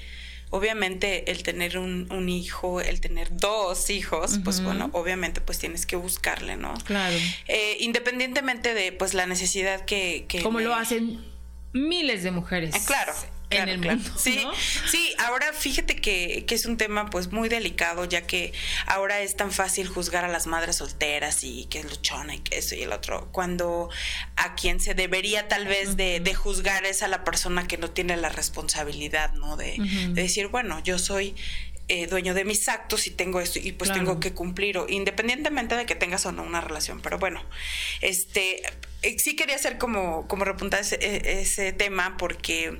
[0.49, 5.95] obviamente el tener un, hijo, el tener dos hijos, pues bueno, obviamente pues tienes que
[5.95, 6.73] buscarle, ¿no?
[6.85, 7.15] Claro.
[7.47, 10.25] Eh, independientemente de pues la necesidad que...
[10.27, 11.23] que Como lo hacen
[11.73, 12.75] miles de mujeres.
[12.75, 13.13] Eh, claro
[13.49, 14.09] en el mundo.
[14.17, 14.45] Sí,
[14.89, 18.53] sí, ahora fíjate que, que, es un tema pues muy delicado, ya que
[18.85, 22.57] ahora es tan fácil juzgar a las madres solteras y que es luchona y que
[22.57, 23.89] eso y el otro, cuando
[24.35, 27.89] a quien se debería tal vez de, de juzgar es a la persona que no
[27.89, 29.57] tiene la responsabilidad, ¿no?
[29.57, 31.35] De, de decir, bueno, yo soy
[31.91, 35.75] eh, dueño de mis actos y tengo esto y pues tengo que cumplir, o, independientemente
[35.75, 37.01] de que tengas o no una relación.
[37.01, 37.43] Pero bueno,
[38.01, 38.61] este
[39.01, 42.79] eh, sí quería hacer como, como repuntar ese, e, ese tema porque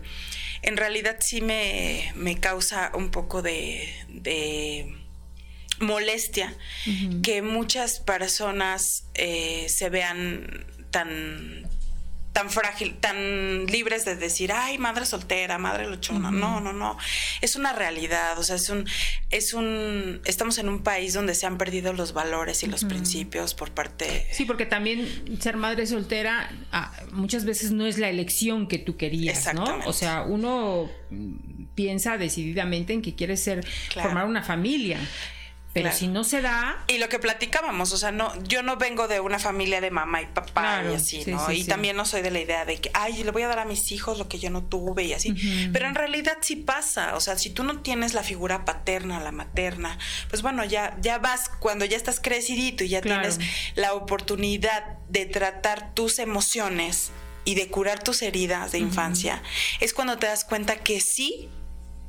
[0.61, 4.95] en realidad sí me, causa un poco de,
[5.79, 6.53] molestia
[7.23, 11.65] que muchas personas eh, se vean tan
[12.39, 16.31] tan frágil, tan libres de decir, ay, madre soltera, madre luchona.
[16.31, 16.97] No, no, no.
[17.41, 18.39] Es una realidad.
[18.39, 18.87] O sea, es un,
[19.29, 23.55] es un, estamos en un país donde se han perdido los valores y los principios
[23.55, 24.25] por parte.
[24.31, 25.05] Sí, porque también
[25.41, 29.81] ser madre soltera ah, muchas veces no es la elección que tú querías, ¿no?
[29.85, 30.89] O sea, uno
[31.75, 34.97] piensa decididamente en que quiere ser, formar una familia.
[35.73, 36.83] Pero si no se da.
[36.87, 40.21] Y lo que platicábamos, o sea, no, yo no vengo de una familia de mamá
[40.21, 41.51] y papá y así, ¿no?
[41.51, 43.65] y también no soy de la idea de que, ay, le voy a dar a
[43.65, 45.35] mis hijos lo que yo no tuve y así.
[45.71, 47.15] Pero en realidad sí pasa.
[47.15, 51.19] O sea, si tú no tienes la figura paterna, la materna, pues bueno, ya, ya
[51.19, 53.39] vas, cuando ya estás crecidito y ya tienes
[53.75, 57.11] la oportunidad de tratar tus emociones
[57.45, 59.43] y de curar tus heridas de infancia,
[59.79, 61.49] es cuando te das cuenta que sí,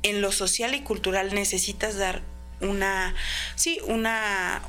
[0.03, 2.23] en lo social y cultural necesitas dar
[2.61, 3.15] una,
[3.55, 4.61] sí, una,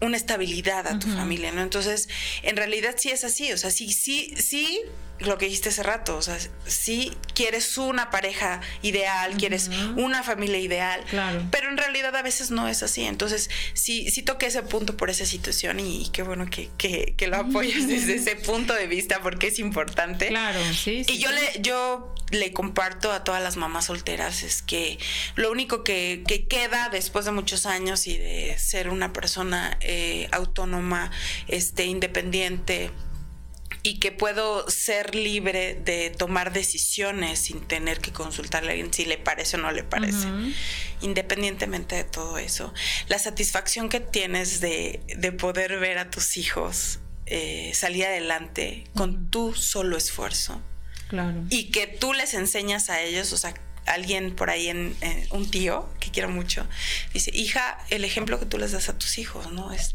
[0.00, 1.62] una estabilidad a tu familia, ¿no?
[1.62, 2.08] Entonces,
[2.42, 4.82] en realidad sí es así, o sea, sí, sí, sí
[5.18, 6.36] lo que dijiste hace rato, o sea,
[6.66, 11.42] si quieres una pareja ideal, quieres una familia ideal, claro.
[11.50, 13.02] pero en realidad a veces no es así.
[13.04, 17.36] Entonces, sí, sí toqué ese punto por esa situación y, qué bueno que, que, lo
[17.36, 20.28] apoyes desde ese punto de vista porque es importante.
[20.28, 21.04] Claro, sí.
[21.08, 24.98] y yo le, yo le comparto a todas las mamás solteras es que
[25.36, 30.28] lo único que, que queda después de muchos años y de ser una persona eh,
[30.32, 31.10] autónoma,
[31.46, 32.90] este, independiente,
[33.82, 39.04] y que puedo ser libre de tomar decisiones sin tener que consultarle a alguien si
[39.04, 40.26] le parece o no le parece.
[41.02, 42.74] Independientemente de todo eso,
[43.06, 45.00] la satisfacción que tienes de,
[45.38, 50.60] poder ver a tus hijos eh, salir adelante con tu solo esfuerzo.
[51.08, 51.44] Claro.
[51.50, 53.54] Y que tú les enseñas a ellos, o sea,
[53.86, 54.96] alguien por ahí en,
[55.30, 56.66] un tío que quiero mucho
[57.14, 59.94] dice hija el ejemplo que tú les das a tus hijos no es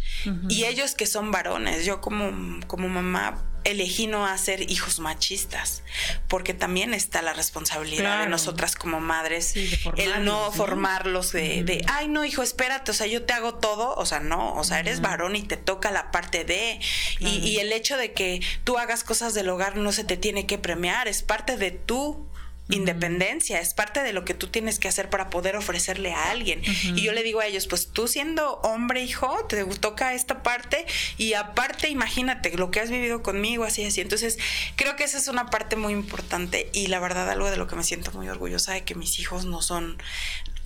[0.50, 5.84] y ellos que son varones yo como como mamá elegí no hacer hijos machistas,
[6.28, 9.56] porque también está la responsabilidad de nosotras como madres,
[9.98, 14.06] el no formarlos de, ay no hijo, espérate, o sea, yo te hago todo, o
[14.06, 16.80] sea, no, o sea, eres varón y te toca la parte de,
[17.20, 20.46] y, y, el hecho de que tú hagas cosas del hogar no se te tiene
[20.46, 22.31] que premiar, es parte de tu
[22.70, 26.62] independencia, es parte de lo que tú tienes que hacer para poder ofrecerle a alguien.
[26.64, 30.86] Y yo le digo a ellos, pues tú siendo hombre, hijo, te toca esta parte
[31.18, 34.02] y aparte imagínate lo que has vivido conmigo, así, así.
[34.02, 34.38] Entonces,
[34.76, 37.76] creo que esa es una parte muy importante y la verdad algo de lo que
[37.76, 39.98] me siento muy orgullosa de que mis hijos no son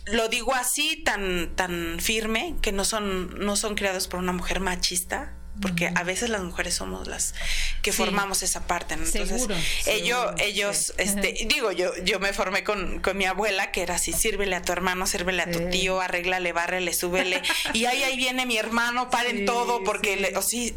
[0.06, 4.60] lo digo así tan tan firme que no son no son creados por una mujer
[4.60, 7.34] machista porque a veces las mujeres somos las
[7.82, 9.48] que formamos esa parte, Entonces,
[9.86, 14.12] ellos, ellos, este, digo, yo, yo me formé con, con, mi abuela, que era así,
[14.12, 17.42] sírvele a tu hermano, sírvele a tu tío, arréglale, bárrele, súbele,
[17.74, 20.76] y ahí, ahí viene mi hermano, paren todo, porque le, o sí,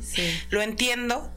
[0.50, 1.32] lo entiendo,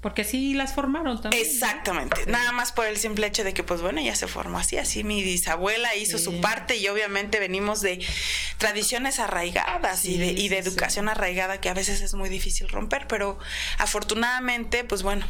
[0.00, 1.44] porque así las formaron también.
[1.44, 2.26] Exactamente.
[2.26, 4.76] Nada más por el simple hecho de que, pues bueno, ya se formó así.
[4.76, 8.04] Así mi bisabuela hizo su parte y obviamente venimos de
[8.58, 13.06] tradiciones arraigadas y de, y de educación arraigada que a veces es muy difícil romper,
[13.08, 13.38] pero
[13.78, 15.26] afortunadamente, pues bueno,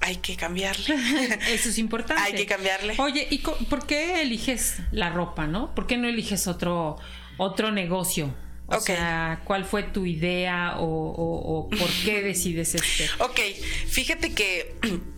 [0.00, 0.84] hay que cambiarle.
[1.52, 2.22] Eso es importante.
[2.22, 2.94] hay que cambiarle.
[2.98, 5.74] Oye, ¿y por qué eliges la ropa, no?
[5.74, 6.96] ¿Por qué no eliges otro,
[7.38, 8.34] otro negocio?
[8.72, 13.08] O sea, ¿cuál fue tu idea o, por qué decides este?
[13.18, 13.40] Ok,
[13.88, 14.74] fíjate que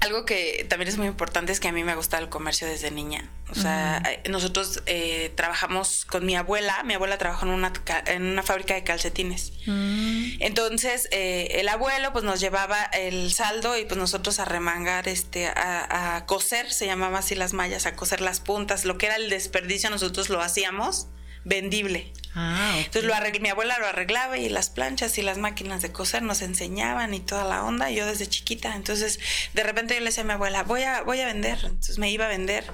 [0.00, 2.90] algo que también es muy importante es que a mí me gusta el comercio desde
[2.90, 3.30] niña.
[3.50, 6.82] O sea, eh, nosotros eh, trabajamos con mi abuela.
[6.84, 7.72] Mi abuela trabajó en una,
[8.06, 9.52] en una fábrica de calcetines.
[9.66, 10.40] Mm.
[10.40, 15.46] Entonces, eh, el abuelo pues nos llevaba el saldo y pues nosotros a remangar, este,
[15.46, 18.84] a, a, coser, se llamaba así las mallas, a coser las puntas.
[18.84, 21.08] Lo que era el desperdicio nosotros lo hacíamos
[21.44, 22.12] vendible.
[22.40, 26.22] Ah, Entonces lo mi abuela lo arreglaba y las planchas y las máquinas de coser
[26.22, 28.76] nos enseñaban y toda la onda, yo desde chiquita.
[28.76, 29.18] Entonces
[29.54, 31.58] de repente yo le decía a mi abuela, voy a, voy a vender.
[31.64, 32.64] Entonces me iba a vender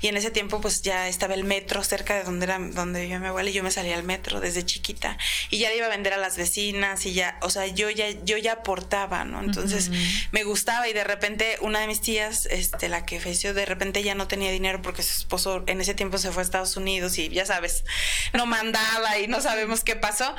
[0.00, 3.20] y en ese tiempo pues ya estaba el metro cerca de donde era donde vivía
[3.20, 5.16] mi abuela y yo me salía al metro desde chiquita
[5.50, 8.10] y ya le iba a vender a las vecinas y ya, o sea, yo ya,
[8.24, 9.40] yo ya aportaba, ¿no?
[9.40, 9.90] Entonces
[10.32, 14.02] me gustaba y de repente una de mis tías, este, la que falleció, de repente
[14.02, 17.18] ya no tenía dinero porque su esposo en ese tiempo se fue a Estados Unidos
[17.18, 17.84] y ya sabes,
[18.32, 20.34] no mandaba y no sabemos qué pasó.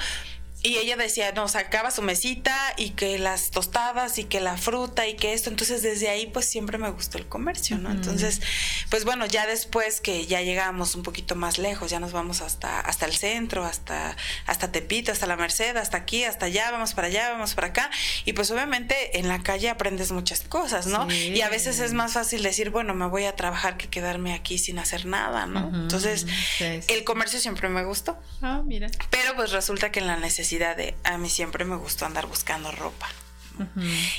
[0.66, 5.06] Y ella decía, no, sacaba su mesita y que las tostadas y que la fruta
[5.08, 5.50] y que esto.
[5.50, 7.92] Entonces desde ahí pues siempre me gustó el comercio, ¿no?
[7.92, 8.42] Entonces,
[8.90, 12.80] pues bueno, ya después que ya llegamos un poquito más lejos, ya nos vamos hasta,
[12.80, 17.08] hasta el centro, hasta, hasta Tepito, hasta la Merced, hasta aquí, hasta allá, vamos para
[17.08, 17.92] allá, vamos para acá.
[18.24, 21.12] Y pues obviamente en la calle aprendes muchas cosas, ¿no?
[21.12, 24.58] Y a veces es más fácil decir, bueno, me voy a trabajar que quedarme aquí
[24.58, 25.68] sin hacer nada, ¿no?
[25.74, 26.26] Entonces,
[26.62, 28.18] el comercio siempre me gustó.
[28.42, 28.88] Ah, mira.
[29.10, 32.72] Pero pues resulta que en la necesidad de a mí siempre me gustó andar buscando
[32.72, 33.10] ropa.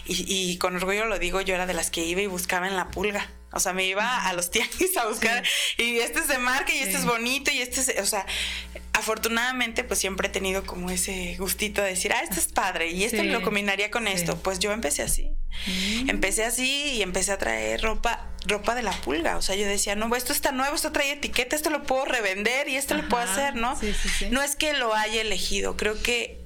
[0.05, 2.90] y, con orgullo lo digo, yo era de las que iba y buscaba en la
[2.90, 3.29] pulga.
[3.55, 5.43] O sea, me iba a los tianguis a buscar
[5.79, 8.27] y este es de marca y este es bonito y este es, o sea,
[8.93, 13.05] afortunadamente pues siempre he tenido como ese gustito de decir, ah, este es padre y
[13.05, 14.37] este lo combinaría con esto.
[14.37, 15.31] Pues yo empecé así.
[15.67, 16.11] Mm.
[16.11, 19.37] Empecé así y empecé a traer ropa ropa de la pulga.
[19.37, 22.69] O sea, yo decía, no, esto está nuevo, esto trae etiqueta, esto lo puedo revender
[22.69, 23.79] y esto lo puedo hacer, ¿no?
[24.31, 26.40] no es que lo haya elegido, creo que,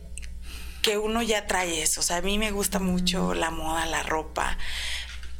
[0.82, 2.00] que uno ya trae eso.
[2.00, 4.58] O sea, a mí me gusta mucho la moda, la ropa,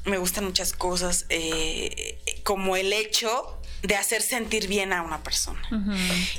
[0.09, 5.61] me gustan muchas cosas, eh, como el hecho de hacer sentir bien a una persona.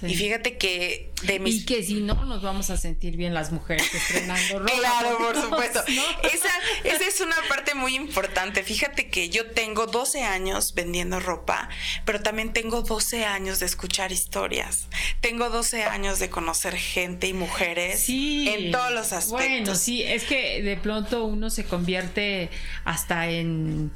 [0.02, 1.56] Y fíjate que de mis...
[1.56, 4.74] Y que si no, nos vamos a sentir bien las mujeres estrenando ropa.
[4.78, 5.84] claro, por supuesto.
[6.24, 6.50] Esa,
[6.84, 8.64] esa es una parte muy importante.
[8.64, 11.70] Fíjate que yo tengo 12 años vendiendo ropa,
[12.06, 14.88] pero también tengo 12 años de escuchar historias.
[15.22, 19.32] Tengo 12 años de conocer gente y mujeres en todos los aspectos.
[19.32, 22.50] Bueno, sí, es que de pronto uno se convierte
[22.86, 23.92] hasta en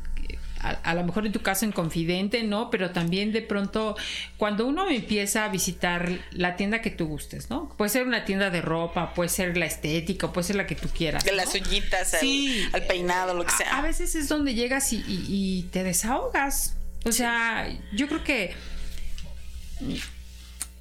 [0.64, 2.70] a, lo mejor en tu caso en confidente, ¿no?
[2.70, 3.98] Pero también de pronto
[4.38, 7.70] cuando uno empieza a visitar la tienda que tú gustes, ¿no?
[7.78, 10.88] Puede ser una tienda de ropa, puede ser la estética, puede ser la que tú
[10.90, 11.24] quieras.
[11.26, 13.78] De las uñitas, al, peinado, lo que sea.
[13.78, 16.78] A, veces es donde llegas y, te desahogas.
[17.06, 18.54] O sea, yo creo que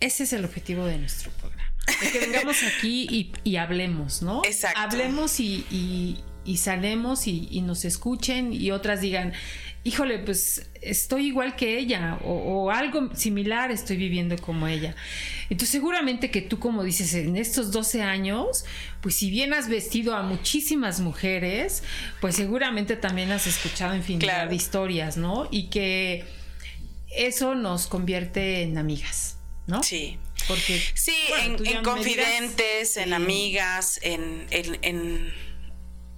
[0.01, 1.73] ese es el objetivo de nuestro programa.
[2.13, 4.43] que vengamos aquí y, hablemos, ¿no?
[4.45, 4.79] Exacto.
[4.81, 9.33] Hablemos y, y, salemos y, nos escuchen y otras digan,
[9.85, 14.95] híjole, pues estoy igual que ella o, algo similar estoy viviendo como ella.
[15.51, 18.65] Entonces seguramente que tú, como dices, en estos 12 años,
[19.01, 21.83] pues si bien has vestido a muchísimas mujeres,
[22.21, 25.49] pues seguramente también has escuchado infinidad de historias, ¿no?
[25.51, 26.25] Y que
[27.15, 29.83] eso nos convierte en amigas, ¿no?
[29.83, 30.19] Sí.
[30.49, 31.15] Porque, sí,
[31.45, 35.33] en, confidentes, en amigas, en, en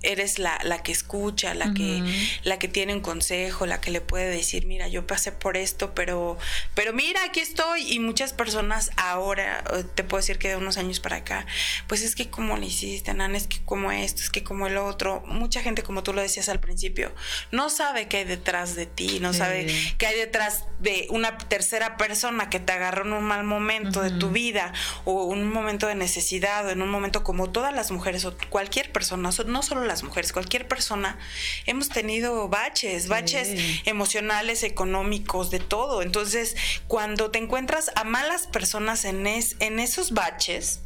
[0.04, 2.02] eres la, la que escucha, la, que,
[2.42, 5.94] la que tiene un consejo, la que le puede decir, mira, yo pasé por esto,
[5.94, 6.38] pero,
[6.74, 7.92] pero mira, aquí estoy.
[7.92, 9.64] Y muchas personas ahora,
[9.94, 11.46] te puedo decir que de unos años para acá,
[11.86, 14.76] pues es que como le hiciste, Nan, es que como esto, es que como el
[14.76, 15.22] otro.
[15.26, 17.14] Mucha gente, como tú lo decías al principio,
[17.50, 19.66] no sabe qué hay detrás de ti, no sabe
[19.98, 24.10] qué hay detrás de una tercera persona que te agarró en un mal momento de
[24.10, 24.72] tu vida
[25.04, 28.92] o un momento de necesidad o en un momento como todas las mujeres o cualquier
[28.92, 31.18] persona, no solo las mujeres, cualquier persona,
[31.66, 33.50] hemos tenido baches, baches
[33.84, 36.02] emocionales, económicos, de todo.
[36.02, 36.56] Entonces,
[36.88, 40.80] cuando te encuentras a malas personas en, en esos baches,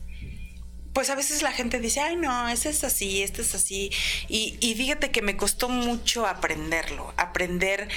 [0.98, 3.92] pues a veces la gente dice, ay no, este es así, este es así.
[4.26, 7.88] Y, y, fíjate que me costó mucho aprenderlo, aprender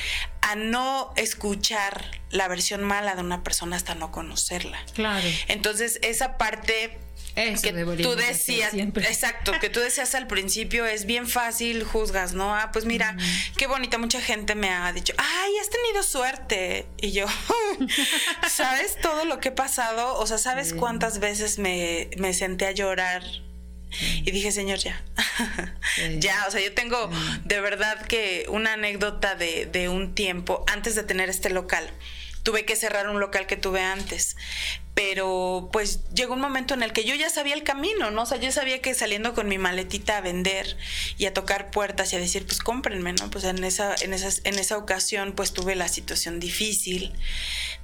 [0.41, 4.77] a no escuchar la versión mala de una persona hasta no conocerla.
[4.93, 5.27] Claro.
[5.47, 6.99] Entonces, esa parte
[7.35, 12.55] que tú decías, exacto, que tú decías al principio es bien fácil, juzgas, ¿no?
[12.55, 13.15] Ah, pues mira,
[13.57, 16.85] qué bonita, mucha gente me ha dicho, ay, has tenido suerte.
[16.97, 17.25] Y yo,
[18.49, 20.15] ¿sabes todo lo que he pasado?
[20.17, 23.23] O sea, ¿sabes cuántas veces me, me senté a llorar
[24.23, 25.03] y dije, Señor, ya.
[26.19, 27.09] ya, o sea, yo tengo
[27.43, 31.89] de verdad que una anécdota de, de, un tiempo antes de tener este local.
[32.43, 34.35] Tuve que cerrar un local que tuve antes
[34.93, 38.23] pero pues llegó un momento en el que yo ya sabía el camino, ¿no?
[38.23, 40.77] O sea, yo sabía que saliendo con mi maletita a vender
[41.17, 43.29] y a tocar puertas y a decir, pues cómprenme, ¿no?
[43.29, 47.13] Pues en esa, en esas, en esa ocasión pues tuve la situación difícil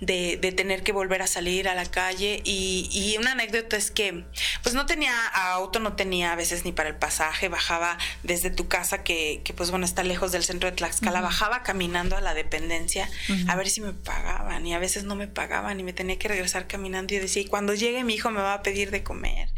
[0.02, 3.89] de, de tener que volver a salir a la calle y, y, una anécdota es
[3.89, 4.26] que
[4.62, 8.67] pues no tenía auto, no tenía a veces ni para el pasaje, bajaba desde tu
[8.67, 12.34] casa que, que pues bueno, está lejos del centro de Tlaxcala, bajaba caminando a la
[12.34, 13.10] dependencia
[13.48, 16.28] a ver si me pagaban y a veces no me pagaban y me tenía que
[16.28, 19.50] regresar caminando y decía, y cuando llegue mi hijo me va a pedir de comer,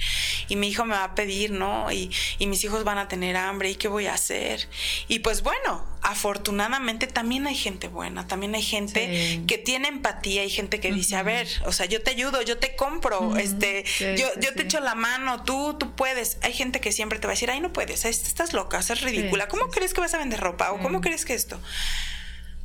[0.50, 1.92] y mi hijo me va a pedir, ¿no?
[1.92, 4.68] Y, mis hijos van a tener hambre, ¿y qué voy a hacer?
[5.08, 10.50] Y pues bueno, afortunadamente también hay gente buena, también hay gente que tiene empatía, hay
[10.50, 14.28] gente que dice, a ver, o sea, yo te ayudo, yo te compro, este, yo,
[14.42, 16.40] yo te echo la mano, tú, tú puedes.
[16.42, 19.48] Hay gente que siempre te va a decir, ay, no puedes, estás loca, es ridícula,
[19.48, 20.72] ¿cómo crees que vas a vender ropa?
[20.72, 21.60] ¿O cómo crees que esto?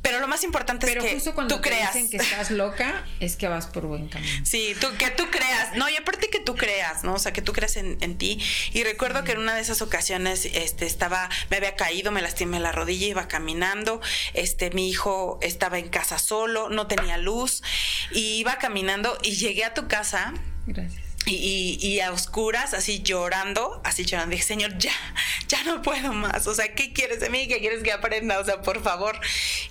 [0.05, 1.95] Pero lo más importante es que justo cuando tú te creas.
[1.95, 4.45] Dicen que estás loca, es que vas por buen camino.
[4.45, 5.75] Sí, tú, que tú creas.
[5.75, 7.15] No, y aparte que tú creas, ¿no?
[7.15, 8.39] O sea, que tú creas en, ti.
[8.71, 12.59] Y recuerdo que en una de esas ocasiones, este, estaba, me había caído, me lastimé
[12.59, 13.99] la rodilla, iba caminando.
[14.35, 17.63] Este, mi hijo estaba en casa solo, no tenía luz.
[18.11, 20.35] Y iba caminando y llegué a tu casa.
[20.67, 24.31] Gracias y, a oscuras, así llorando, así llorando.
[24.31, 24.93] Dije, Señor, ya,
[25.47, 26.47] ya no puedo más.
[26.47, 27.47] O sea, ¿qué quieres de mí?
[27.47, 28.39] ¿Qué quieres que aprenda?
[28.39, 29.19] O sea, por favor.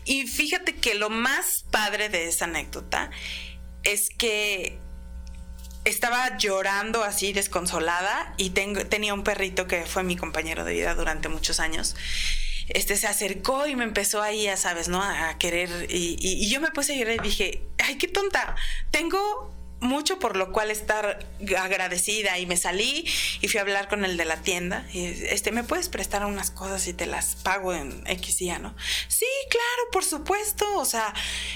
[0.04, 3.10] Y fíjate que lo más padre de esa anécdota
[3.84, 4.78] es que
[5.84, 10.94] estaba llorando así desconsolada y tengo, tenía un perrito que fue mi compañero de vida
[10.94, 11.94] durante muchos años.
[12.68, 15.02] Este se acercó y me empezó ahí, ya sabes, ¿no?
[15.02, 15.86] A querer.
[15.90, 18.56] Y, y yo me puse a llorar y dije, ay, qué tonta.
[18.90, 21.26] Tengo mucho por lo cual estar
[21.58, 23.04] agradecida y me salí
[23.40, 26.50] y fui a hablar con el de la tienda y este me puedes prestar unas
[26.50, 28.74] cosas y te las pago en X día, ¿no?
[29.08, 31.12] Sí, claro, por supuesto, o sea,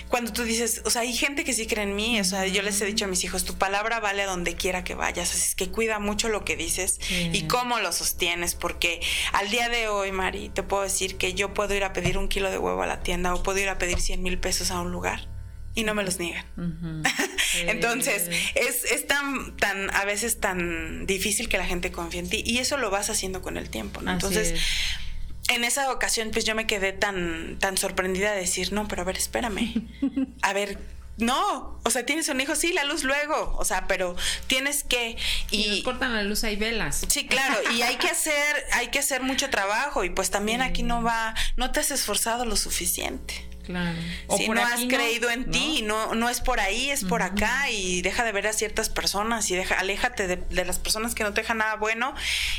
[0.08, 2.62] cuando tú dices, o sea, hay gente que sí cree en mí, o sea, yo
[2.62, 5.48] les he dicho a mis hijos, tu palabra vale a donde quiera que vayas, así
[5.48, 9.00] es que cuida mucho lo que dices y cómo lo sostienes, porque
[9.32, 12.28] al día de hoy, Mari, te puedo decir que yo puedo ir a pedir un
[12.28, 14.80] kilo de huevo a la tienda o puedo ir a pedir 100 mil pesos a
[14.80, 15.37] un lugar
[15.78, 16.44] y no me los niegan.
[17.54, 22.58] Entonces, es, tan, tan, a veces tan difícil que la gente confíe en ti y
[22.58, 24.10] eso lo vas haciendo con el tiempo, ¿no?
[24.10, 24.60] Entonces,
[25.46, 29.04] en esa ocasión, pues yo me quedé tan, tan sorprendida de decir, no, pero a
[29.04, 29.86] ver, espérame.
[30.42, 30.80] A ver,
[31.16, 34.16] no, o sea, tienes un hijo, sí, la luz luego, o sea, pero
[34.48, 35.16] tienes que
[35.52, 37.02] y, cortan la luz hay velas.
[37.08, 40.82] Sí, claro, y hay que hacer hay que hacer mucho trabajo y pues también aquí
[40.82, 43.47] no va, no te has esforzado lo suficiente.
[43.68, 43.98] Claro.
[44.34, 48.00] si no has creído en ti, no, no es por ahí, es por acá y
[48.00, 51.42] deja de ver a ciertas personas y deja, aléjate de, las personas que no te
[51.42, 52.14] dejan nada bueno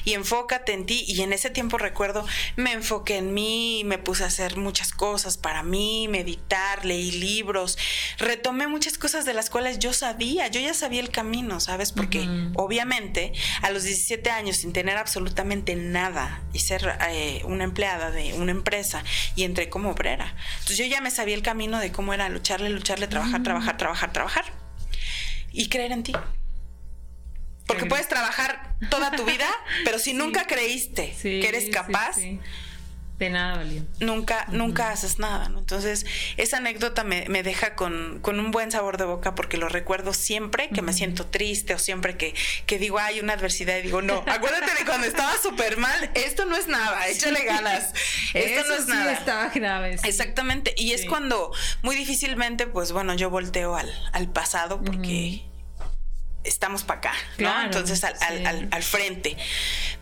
[0.06, 1.06] y enfócate en ti.
[1.08, 5.38] Y en ese tiempo recuerdo, me enfoqué en mí, me puse a hacer muchas cosas
[5.38, 7.80] para mí, meditar, leí libros,
[8.20, 11.92] retomé muchas cosas de las cuales yo sabía, yo ya sabía el camino, ¿sabes?
[11.92, 13.34] Porque obviamente
[13.64, 18.52] a los 17 años sin tener absolutamente nada y ser eh, una empleada de una
[18.52, 19.04] empresa
[19.36, 20.36] y entré como obrera.
[20.60, 24.14] Entonces yo ya me sabía el camino de cómo era lucharle, lucharle, trabajar, trabajar, trabajar,
[24.14, 24.46] trabajar.
[25.52, 26.14] Y creer en ti.
[27.66, 29.48] Porque puedes trabajar toda tu vida,
[29.86, 32.18] pero si nunca creíste que eres capaz,
[33.20, 33.84] de nada valió.
[34.00, 35.60] Nunca, nunca haces nada, ¿no?
[35.60, 36.06] Entonces,
[36.38, 40.82] esa anécdota me, deja con, un buen sabor de boca porque lo recuerdo siempre que
[40.82, 42.34] me siento triste o siempre que,
[42.66, 46.46] que digo, hay una adversidad y digo, no, acuérdate de cuando estaba súper mal, esto
[46.46, 47.94] no es nada, échale ganas.
[48.34, 49.12] Esto no es sí nada.
[49.12, 50.00] estaba grave.
[50.04, 50.74] Exactamente.
[50.78, 51.52] Y es cuando
[51.82, 55.44] muy difícilmente, pues bueno, yo volteo al, al pasado porque
[56.46, 57.64] estamos para acá, ¿no?
[57.64, 58.16] Entonces al,
[58.46, 59.36] al, al, frente.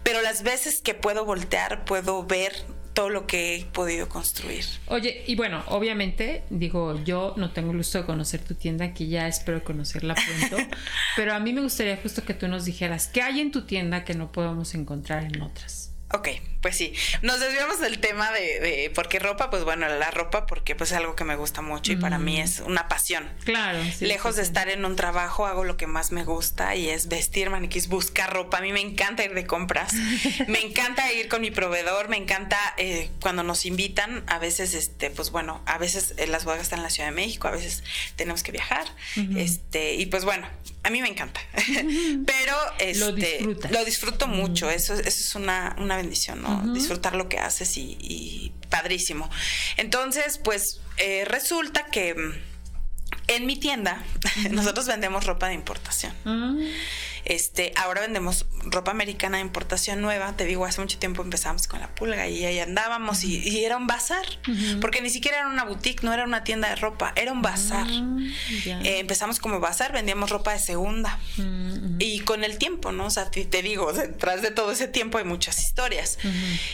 [0.03, 2.53] Pero las veces que puedo voltear, puedo ver
[2.98, 4.66] todo lo que he podido construir.
[4.88, 9.08] Oye, y bueno, obviamente, digo, yo no tengo el gusto de conocer tu tienda, que
[9.08, 10.58] ya espero conocerla pronto,
[11.16, 14.04] pero a mí me gustaría justo que tú nos dijeras, ¿qué hay en tu tienda
[14.04, 15.86] que no podemos encontrar en otras?
[16.14, 16.30] Ok,
[16.62, 20.45] pues sí, nos desviamos del tema de, de por qué ropa, pues bueno, la ropa
[20.45, 22.41] porque pues es algo que me gusta mucho y para mí mm.
[22.41, 23.30] es una pasión.
[23.43, 23.80] Claro.
[23.99, 27.49] Lejos de estar en un trabajo, hago lo que más me gusta y es vestir
[27.49, 28.60] maniquís, buscar ropa.
[28.60, 29.93] A mí me encanta ir de compras,
[30.47, 35.10] me encanta ir con mi proveedor, me encanta eh, cuando nos invitan, a veces, este,
[35.10, 37.84] pues bueno, a veces eh, las bodas están en la Ciudad de México, a veces
[38.16, 38.88] tenemos que viajar,
[39.36, 40.47] este, y pues bueno,
[40.88, 41.41] a mí me encanta,
[42.25, 46.73] pero este, lo, disfruto mucho, eso, eso es una, una bendición, ¿no?
[46.73, 49.29] Disfrutar lo que haces y, padrísimo.
[49.75, 52.33] Entonces, pues eh, resulta que mm,
[53.27, 54.01] en mi tienda
[54.51, 56.13] nosotros vendemos ropa de importación.
[57.28, 57.32] Mm.
[57.32, 60.36] Este, ahora vendemos ropa americana de importación nueva.
[60.36, 63.88] Te digo, hace mucho tiempo empezamos con la pulga y ahí andábamos y, era un
[63.88, 64.25] bazar,
[64.82, 67.88] porque ni siquiera era una boutique, no era una tienda de ropa, era un bazar.
[67.88, 71.19] Ah, eh, empezamos como bazar, vendíamos ropa de segunda.
[71.99, 73.07] Y con el tiempo, ¿no?
[73.07, 76.17] O sea, te, digo, detrás de todo ese tiempo hay muchas historias.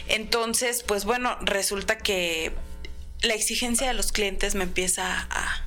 [0.08, 2.54] Entonces, pues bueno, resulta que
[3.22, 5.63] la exigencia de los clientes me empieza a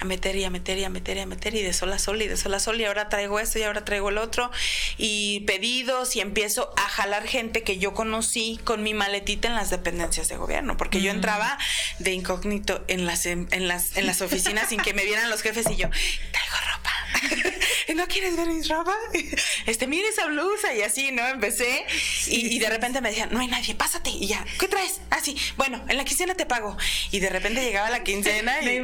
[0.00, 1.98] a meter y a meter y a meter y a meter y de sol a
[1.98, 4.50] sol y de sol a sol y ahora traigo esto y ahora traigo el otro
[4.96, 9.70] y pedidos y empiezo a jalar gente que yo conocí con mi maletita en las
[9.70, 11.58] dependencias de gobierno, porque yo entraba
[11.98, 15.66] de incógnito en las, en, las, en las oficinas sin que me vieran los jefes
[15.70, 15.88] y yo,
[16.32, 17.67] traigo ropa.
[17.94, 18.94] ¿No quieres ver mi ropa?
[19.66, 21.26] Este, mire esa blusa y así, ¿no?
[21.26, 21.84] Empecé
[22.26, 25.00] y, de repente me decían, no hay nadie, pásate y ya, ¿qué traes?
[25.10, 26.76] Así, ah, bueno, en la quincena te pago.
[27.10, 28.80] Y de repente llegaba la quincena y...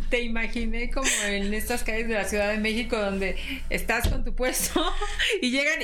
[0.10, 3.36] te imaginé como en estas calles de la Ciudad de México donde
[3.70, 4.84] estás con tu puesto
[5.42, 5.80] y llegan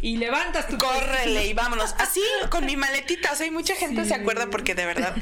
[0.00, 1.94] y, levantas tu Córrele y vámonos.
[1.98, 3.32] Así, con mi maletita.
[3.32, 5.14] O sea, hay mucha gente se acuerda porque de verdad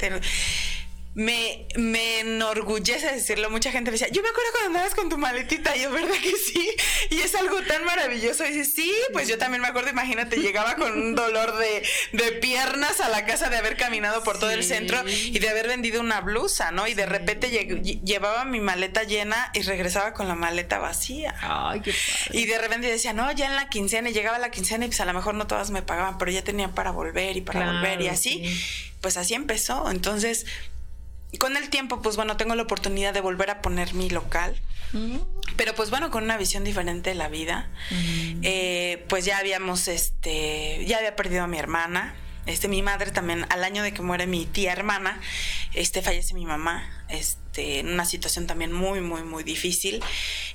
[1.13, 3.49] me, me enorgullece decirlo.
[3.49, 5.75] Mucha gente me decía, yo me acuerdo cuando andabas con tu maletita.
[5.75, 6.69] Y yo, ¿verdad que sí?
[7.09, 8.45] Y es algo tan maravilloso.
[8.45, 9.89] Y dice, sí, pues yo también me acuerdo.
[9.89, 11.83] Imagínate, llegaba con un dolor de,
[12.13, 15.67] de piernas a la casa de haber caminado por todo el centro y de haber
[15.67, 16.87] vendido una blusa, ¿no?
[16.87, 21.35] Y de repente llevaba mi maleta llena y regresaba con la maleta vacía.
[21.41, 22.39] Ay, qué padre.
[22.39, 24.09] Y de repente decía, no, ya en la quincena.
[24.09, 26.43] Y llegaba la quincena y pues a lo mejor no todas me pagaban, pero ya
[26.43, 28.43] tenía para volver y para volver y así.
[29.01, 29.89] Pues así empezó.
[29.89, 30.45] Entonces,
[31.37, 34.59] con el tiempo, pues bueno, tengo la oportunidad de volver a poner mi local.
[34.93, 35.19] Mm.
[35.55, 37.69] pero pues bueno, con una visión diferente de la vida.
[38.41, 42.15] Eh, pues ya habíamos, este, ya había perdido a mi hermana.
[42.47, 45.21] Este, mi madre también, al año de que muere mi tía hermana,
[45.73, 50.03] este, fallece mi mamá, este, en una situación también muy, muy, muy difícil.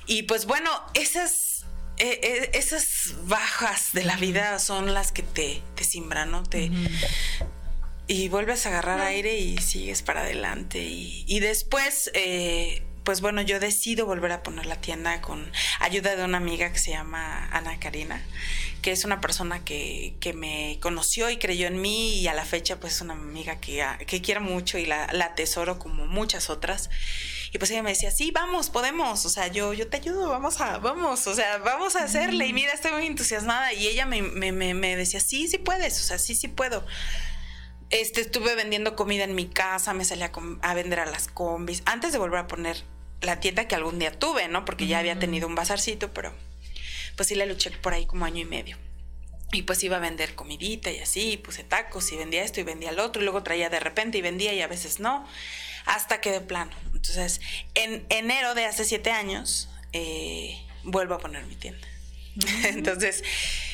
[0.05, 1.65] Y pues bueno, esas,
[1.97, 6.43] eh, eh, esas bajas de la vida son las que te, te simbran, ¿no?
[6.43, 6.69] Te,
[8.07, 10.79] Y vuelves a agarrar aire y sigues para adelante.
[10.79, 15.51] Y, y después, eh, pues bueno, yo decido volver a poner la tienda con
[15.81, 18.21] ayuda de una amiga que se llama Ana Karina,
[18.81, 22.45] que es una persona que, que me conoció y creyó en mí y a la
[22.45, 26.49] fecha pues es una amiga que, que quiero mucho y la, la atesoro como muchas
[26.49, 26.89] otras.
[27.51, 30.61] Y pues ella me decía, sí, vamos, podemos, o sea, yo, yo te ayudo, vamos
[30.61, 32.47] a, vamos, o sea, vamos a hacerle.
[32.47, 33.73] Y mira, estoy muy entusiasmada.
[33.73, 36.85] Y ella me, me, me decía, sí, sí puedes, o sea, sí, sí puedo
[37.89, 40.31] este, estuve vendiendo comida en mi casa, me salía
[40.61, 42.83] a, a, vender a las combis, antes de volver a poner
[43.21, 44.65] la tienda que algún día tuve, ¿no?
[44.65, 46.33] Porque ya había tenido un bazarcito, pero
[47.15, 48.77] pues sí le luché por ahí como año y medio.
[49.51, 52.89] Y pues iba a vender comidita y así, puse tacos y vendía esto y vendía
[52.89, 55.25] el otro, y luego traía de repente y vendía y a veces no,
[55.85, 56.71] hasta que de plano.
[56.87, 57.41] Entonces,
[57.73, 61.87] en enero de hace siete años, eh, vuelvo a poner mi tienda.
[62.65, 63.23] Entonces,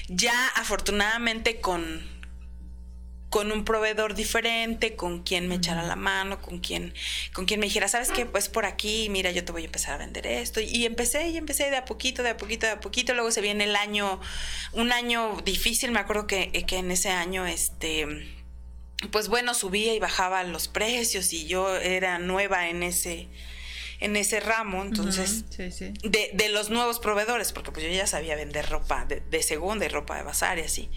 [0.07, 2.12] ya afortunadamente con
[3.33, 6.93] con un proveedor diferente, con quien me echara la mano, con quien,
[7.33, 8.27] con quien me dijera, ¿sabes qué?
[8.27, 10.59] Pues por aquí, mira, yo te voy a empezar a vender esto.
[10.61, 13.15] Y empecé y empecé de a poquito, de a poquito, de a poquito.
[13.15, 14.21] Luego se viene el año,
[14.73, 15.89] un año difícil.
[15.89, 18.05] Me acuerdo que, que en ese año, este,
[19.11, 23.29] pues bueno, subía y bajaba los precios y yo era nueva en ese
[23.99, 25.45] en ese ramo, entonces,
[26.03, 29.85] De, de, los nuevos proveedores, porque pues yo ya sabía vender ropa de, de segunda
[29.85, 30.91] y ropa de bazar y así.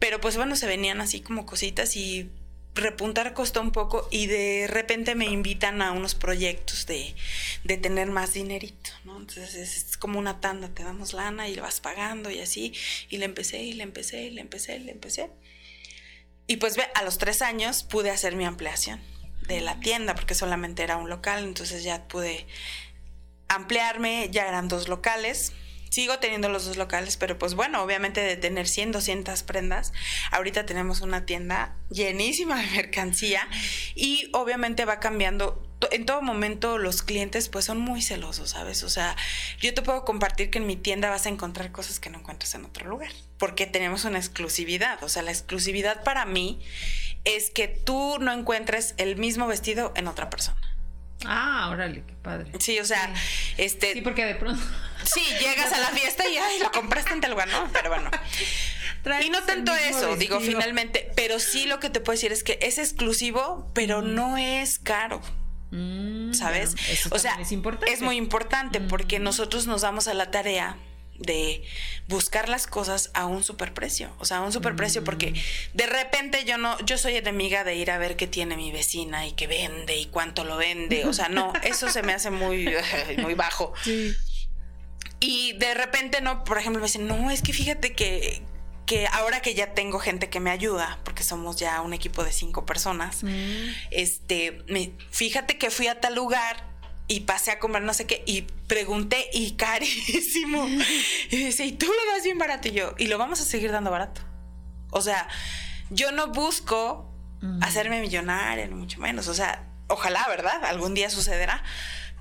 [0.00, 2.28] Pero pues bueno, se venían así como cositas y
[2.74, 7.14] repuntar costó un poco y de repente me invitan a unos proyectos de,
[7.64, 9.18] de tener más dinerito, ¿no?
[9.18, 12.72] Entonces es, como una tanda, te damos lana y lo vas pagando y así.
[13.10, 15.30] Y le empecé y le empecé y le empecé y le empecé.
[16.46, 19.00] Y pues ve, a los tres años pude hacer mi ampliación
[19.46, 22.46] de la tienda porque solamente era un local, entonces ya pude
[23.48, 25.52] ampliarme, ya eran dos locales
[25.90, 29.92] sigo teniendo los dos locales, pero pues bueno, obviamente de tener 100, 200 prendas,
[30.30, 33.46] ahorita tenemos una tienda llenísima de mercancía
[33.94, 35.66] y obviamente va cambiando.
[35.90, 38.82] En todo momento los clientes pues son muy celosos, ¿sabes?
[38.82, 39.16] O sea,
[39.60, 42.54] yo te puedo compartir que en mi tienda vas a encontrar cosas que no encuentras
[42.54, 45.02] en otro lugar, porque tenemos una exclusividad.
[45.02, 46.60] O sea, la exclusividad para mí
[47.24, 50.69] es que tú no encuentres el mismo vestido en otra persona.
[51.26, 52.50] Ah, órale, qué padre.
[52.58, 53.12] Sí, o sea,
[53.56, 53.92] este.
[53.92, 54.62] Sí, porque de pronto.
[55.02, 57.70] Sí, llegas a la fiesta y ay, lo compraste en tal lugar, ¿no?
[57.72, 58.10] Pero bueno.
[59.24, 61.10] y no tanto eso, digo, finalmente.
[61.16, 65.22] Pero sí lo que te puedo decir es que es exclusivo, pero no es caro.
[65.70, 66.74] Mm, ¿Sabes?
[67.10, 67.92] o sea, es, importante.
[67.92, 70.76] es muy importante porque nosotros nos damos a la tarea
[71.20, 71.62] de
[72.08, 75.76] buscar las cosas a un superprecio, o sea, a un superprecio porque mm.
[75.76, 79.26] de repente yo no yo soy enemiga de ir a ver qué tiene mi vecina
[79.26, 82.68] y qué vende y cuánto lo vende, o sea, no, eso se me hace muy
[83.18, 83.72] muy bajo.
[85.22, 88.42] Y de repente no, por ejemplo, me dicen, "No, es que fíjate que
[88.86, 92.32] que ahora que ya tengo gente que me ayuda, porque somos ya un equipo de
[92.32, 93.68] cinco personas, mm.
[93.92, 96.69] este, me, fíjate que fui a tal lugar
[97.10, 100.64] y pasé a comer no sé qué y pregunté y carísimo.
[101.28, 103.72] Y dice, y tú lo das bien barato y yo, y lo vamos a seguir
[103.72, 104.20] dando barato.
[104.90, 105.26] O sea,
[105.90, 107.12] yo no busco
[107.62, 109.26] hacerme millonaria, ni mucho menos.
[109.26, 110.64] O sea, ojalá, ¿verdad?
[110.64, 111.64] Algún día sucederá.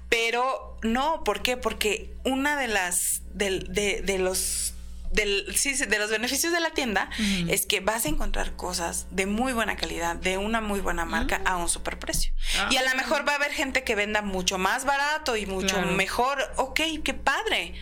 [0.09, 1.55] Pero no, ¿por qué?
[1.55, 4.73] Porque una de las, de, de los
[5.11, 7.09] del, sí, de los beneficios de la tienda
[7.47, 11.41] es que vas a encontrar cosas de muy buena calidad, de una muy buena marca
[11.45, 11.99] a un superprecio.
[11.99, 15.45] precio y a lo mejor va a haber gente que venda mucho más barato y
[15.45, 16.39] mucho mejor.
[16.57, 17.73] Ok, qué padre.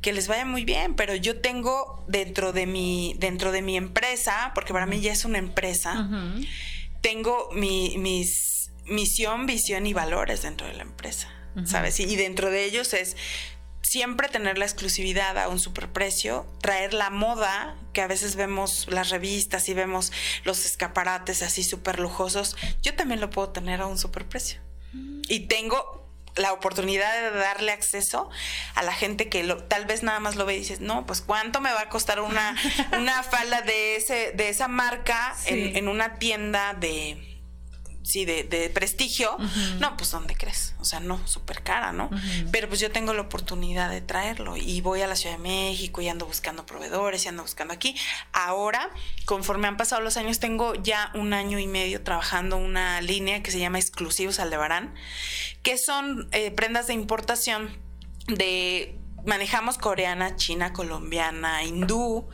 [0.00, 0.94] Que les vaya muy bien.
[0.94, 5.24] Pero yo tengo dentro de mi, dentro de mi empresa, porque para mí ya es
[5.24, 6.08] una empresa,
[7.00, 11.28] tengo mi, mis misión, visión y valores dentro de la empresa.
[11.64, 11.98] ¿Sabes?
[11.98, 13.16] y dentro de ellos es
[13.82, 19.10] siempre tener la exclusividad a un superprecio, traer la moda, que a veces vemos las
[19.10, 20.12] revistas y vemos
[20.44, 24.60] los escaparates así súper lujosos, yo también lo puedo tener a un superprecio.
[25.28, 28.30] Y tengo la oportunidad de darle acceso
[28.74, 31.60] a la gente que tal vez nada más lo ve y dices, no, pues cuánto
[31.60, 32.56] me va a costar una,
[32.98, 37.29] una falda de, ese, de esa marca en una tienda de
[38.02, 39.36] sí, de, prestigio,
[39.78, 40.74] no, pues ¿dónde crees?
[40.78, 42.10] O sea, no, súper cara, ¿no?
[42.50, 46.00] Pero pues yo tengo la oportunidad de traerlo y voy a la Ciudad de México
[46.00, 47.96] y ando buscando proveedores y ando buscando aquí.
[48.32, 48.90] Ahora,
[49.24, 53.50] conforme han pasado los años, tengo ya un año y medio trabajando una línea que
[53.50, 54.94] se llama Exclusivos Aldebarán,
[55.62, 57.78] que son eh, prendas de importación
[58.26, 62.28] de manejamos coreana, china, colombiana, hindú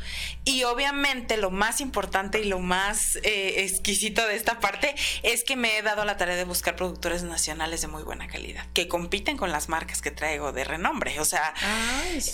[0.45, 5.57] y obviamente lo más importante y lo más eh, exquisito de esta parte es que
[5.57, 9.37] me he dado la tarea de buscar productores nacionales de muy buena calidad que compiten
[9.37, 11.55] con las marcas que traigo de renombre, o sea,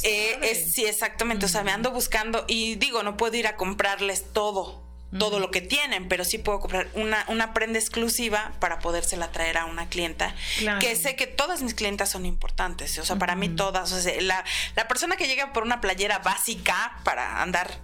[0.03, 4.33] eh, sí, exactamente, o sea, me ando buscando y digo, no puedo ir a comprarles
[4.33, 4.82] todo
[5.19, 9.59] todo lo que tienen, pero sí puedo comprar una, una prenda exclusiva para podérsela traer
[9.59, 10.35] a una clienta.
[10.81, 12.99] Que sé que todas mis clientas son importantes.
[12.99, 13.93] O sea, para mí todas.
[13.93, 14.45] O sea, la,
[14.75, 17.81] la persona que llega por una playera básica para andar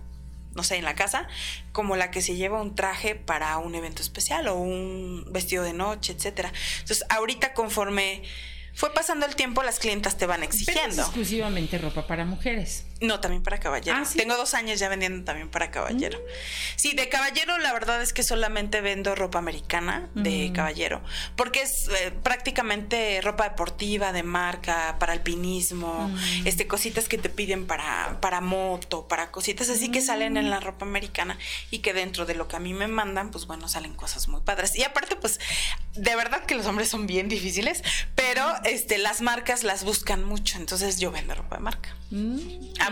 [0.55, 1.29] no sé, en la casa,
[1.71, 5.73] como la que se lleva un traje para un evento especial o un vestido de
[5.73, 6.53] noche, etcétera.
[6.81, 8.25] Entonces, ahorita conforme
[8.79, 11.03] fue pasando el tiempo, las clientas te van exigiendo.
[11.03, 12.85] exclusivamente ropa para mujeres.
[13.01, 13.99] No, también para caballero.
[14.01, 16.17] Ah, Tengo dos años ya vendiendo también para caballero.
[16.17, 16.23] Mm.
[16.77, 20.53] Sí, de caballero la verdad es que solamente vendo ropa americana de mm.
[20.53, 21.03] caballero,
[21.35, 26.47] porque es eh, prácticamente ropa deportiva, de marca, para alpinismo, mm.
[26.47, 30.61] este cositas que te piden para, para moto, para cositas así que salen en la
[30.61, 31.37] ropa americana
[31.73, 34.41] y que dentro de lo que a mí me mandan, pues bueno, salen cosas muy
[34.41, 34.77] padres.
[34.77, 35.41] Y aparte, pues,
[35.95, 37.83] de verdad que los hombres son bien difíciles,
[38.15, 41.99] pero este, las marcas las buscan mucho, entonces yo vendo ropa de marca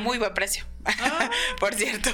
[0.06, 0.64] muy buen precio.
[0.84, 1.30] Ah.
[1.60, 2.10] Por cierto.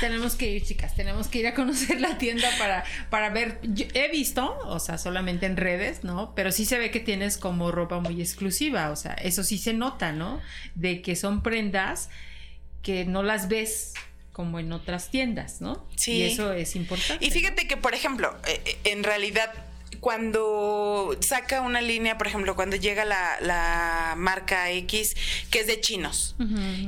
[0.00, 3.60] Tenemos que ir, chicas, tenemos que ir a conocer la tienda para, para ver.
[3.94, 6.34] he visto, o sea, solamente en redes, ¿no?
[6.34, 9.74] Pero sí se ve que tienes como ropa muy exclusiva, o sea, eso sí se
[9.74, 10.40] nota, ¿no?
[10.74, 12.10] De que son prendas
[12.82, 13.94] que no las ves
[14.32, 15.86] como en otras tiendas, ¿no?
[15.96, 16.12] Sí.
[16.12, 17.24] Y eso es importante.
[17.24, 19.52] Y fíjate que, por ejemplo, eh, eh, en realidad
[20.00, 25.16] cuando saca una línea, por ejemplo, cuando llega la, marca X,
[25.50, 26.36] que es de chinos,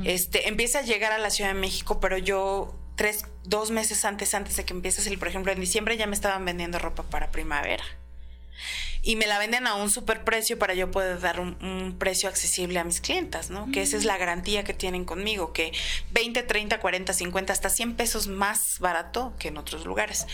[0.05, 4.33] este, empieza a llegar a la Ciudad de México, pero yo tres, dos meses antes,
[4.33, 7.31] antes de que empiece a por ejemplo, en diciembre ya me estaban vendiendo ropa para
[7.31, 7.83] primavera.
[9.01, 12.77] Y me la venden a un super precio para yo poder dar un, precio accesible
[12.77, 13.71] a mis clientas, ¿no?
[13.71, 15.71] Que esa es la garantía que tienen conmigo, que
[16.11, 20.27] 20, 30, 40, 50, hasta 100 pesos más barato que en otros lugares.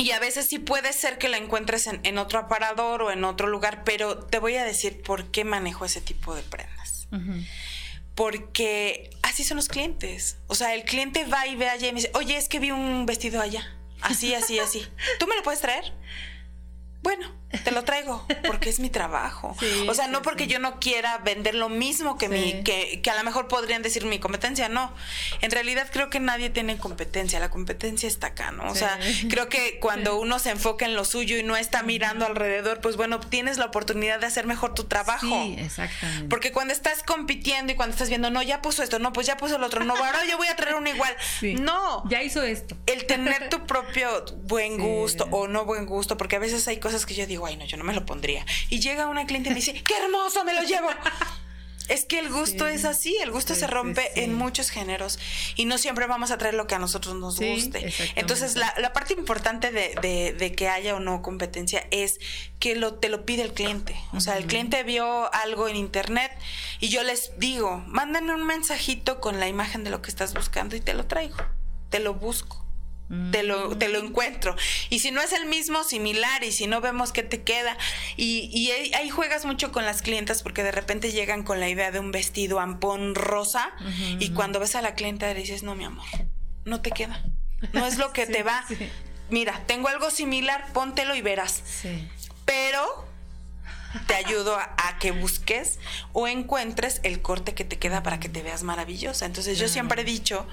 [0.00, 3.48] Y a veces sí puede ser que la encuentres en, otro aparador o en otro
[3.48, 7.06] lugar, pero te voy a decir por qué manejo ese tipo de prendas.
[8.14, 10.38] Porque así son los clientes.
[10.46, 12.70] O sea, el cliente va y ve allá y me dice, oye, es que vi
[12.70, 13.76] un vestido allá.
[14.00, 14.86] Así, así, así.
[15.18, 15.92] ¿Tú me lo puedes traer?
[17.02, 17.30] Bueno,
[17.64, 19.56] te lo traigo porque es mi trabajo.
[19.88, 23.16] o sea, no porque yo no quiera vender lo mismo que mi, que, que, a
[23.16, 24.92] lo mejor podrían decir mi competencia, no.
[25.40, 28.70] En realidad creo que nadie tiene competencia, la competencia está acá, ¿no?
[28.70, 28.98] O sea,
[29.28, 32.96] creo que cuando uno se enfoca en lo suyo y no está mirando alrededor, pues
[32.96, 35.26] bueno, tienes la oportunidad de hacer mejor tu trabajo.
[35.26, 36.28] Sí, exactamente.
[36.28, 39.36] Porque cuando estás compitiendo y cuando estás viendo, no, ya puso esto, no, pues ya
[39.36, 41.14] puso el otro, no, ahora yo voy a traer uno igual.
[41.60, 42.08] No.
[42.08, 42.76] Ya hizo esto.
[42.86, 47.06] El tener tu propio buen gusto o no buen gusto, porque a veces hay cosas
[47.06, 48.44] que yo digo, ay, no, yo no me lo pondría.
[48.68, 50.88] Y llega una cliente y me dice, qué hermoso, me lo llevo.
[51.90, 55.18] Es que el gusto es así, el gusto se rompe en muchos géneros
[55.56, 57.92] y no siempre vamos a traer lo que a nosotros nos guste.
[58.14, 62.20] Entonces, la, parte importante de, que haya o no competencia es
[62.60, 63.96] que lo, te lo pide el cliente.
[64.12, 66.30] O sea, el cliente vio algo en internet
[66.78, 70.76] y yo les digo, mándenme un mensajito con la imagen de lo que estás buscando
[70.76, 71.38] y te lo traigo,
[71.88, 72.59] te lo busco
[73.32, 74.54] te lo, te lo encuentro.
[74.88, 77.76] Y si no es el mismo, similar, y si no vemos qué te queda.
[78.16, 81.98] Y, ahí juegas mucho con las clientas porque de repente llegan con la idea de
[81.98, 83.72] un vestido ampón rosa
[84.18, 86.06] y cuando ves a la clienta le dices, no, mi amor,
[86.64, 87.24] no te queda.
[87.72, 88.64] No es lo que te va.
[89.28, 91.62] Mira, tengo algo similar, póntelo y verás.
[92.44, 93.08] Pero
[94.06, 95.78] te ayudo a, que busques
[96.12, 99.26] o encuentres el corte que te queda para que te veas maravillosa.
[99.26, 100.46] Entonces yo siempre he dicho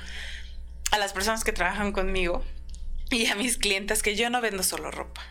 [0.92, 2.44] a las personas que trabajan conmigo
[3.10, 5.22] y a mis clientes que yo no vendo solo ropa,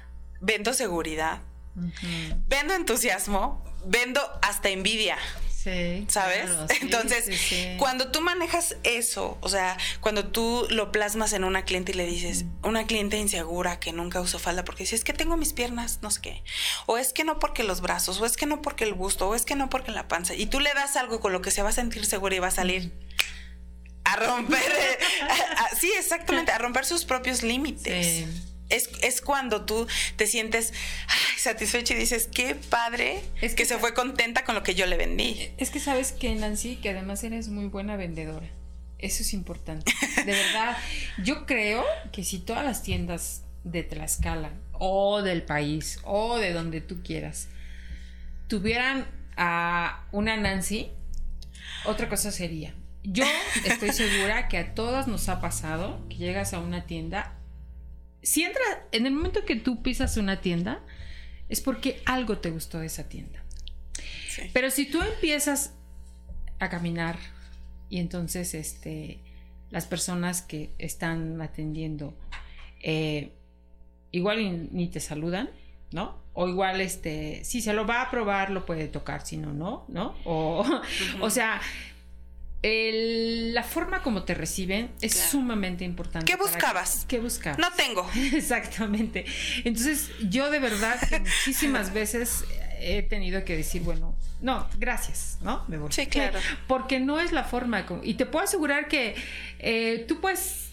[0.40, 1.40] vendo seguridad,
[2.48, 5.18] vendo entusiasmo, vendo hasta envidia.
[5.66, 6.48] Sí, ¿Sabes?
[6.80, 7.28] Entonces,
[7.78, 12.06] cuando tú manejas eso, o sea, cuando tú lo plasmas en una cliente y le
[12.06, 15.98] dices, una cliente insegura que nunca usó falda porque dice, es que tengo mis piernas,
[16.02, 16.44] no sé qué,
[16.86, 19.34] o es que no porque los brazos, o es que no porque el busto, o
[19.34, 21.62] es que no porque la panza, y tú le das algo con lo que se
[21.62, 22.92] va a sentir segura y va a salir
[24.06, 24.62] a romper,
[25.80, 28.26] sí, exactamente, a romper sus propios límites.
[28.68, 29.86] Es, cuando tú
[30.16, 30.72] te sientes
[31.38, 34.96] satisfecho y dices, qué padre es que, se fue contenta con lo que yo le
[34.96, 35.50] vendí.
[35.58, 38.48] Es que sabes que, Nancy, que además eres muy buena vendedora.
[38.98, 39.92] Eso es importante.
[40.24, 40.76] De verdad,
[41.22, 46.80] yo creo que si todas las tiendas de Tlaxcala o del país o de donde
[46.80, 47.48] tú quieras
[48.48, 50.90] tuvieran a una Nancy,
[51.84, 52.74] otra cosa sería
[53.06, 53.24] yo
[53.64, 57.34] estoy segura que a todas nos ha pasado que llegas a una tienda.
[58.22, 60.82] Si entras, en el momento que tú pisas una tienda,
[61.48, 63.44] es porque algo te gustó de esa tienda.
[64.52, 65.74] Pero si tú empiezas
[66.58, 67.16] a caminar
[67.88, 69.20] y entonces este
[69.70, 72.14] las personas que están atendiendo
[72.82, 73.32] eh,
[74.10, 75.50] igual ni te saludan,
[75.92, 76.16] ¿no?
[76.32, 79.84] O igual, este, si se lo va a probar, lo puede tocar, si no, no,
[79.88, 80.14] ¿no?
[80.24, 80.64] O,
[81.20, 81.60] o sea,
[82.62, 86.30] la forma como te reciben es sumamente importante.
[86.30, 87.04] ¿Qué buscabas?
[87.06, 87.58] ¿Qué buscabas?
[87.58, 88.08] No tengo.
[88.32, 89.24] Exactamente.
[89.64, 92.44] Entonces, yo de verdad que muchísimas veces
[92.80, 95.64] he tenido que decir, bueno, no, gracias, ¿no?
[95.68, 95.90] Me voy.
[95.92, 96.38] Sí, claro.
[96.66, 97.86] Porque no es la forma.
[98.02, 99.14] y te puedo asegurar que
[99.58, 100.70] eh, tú puedes,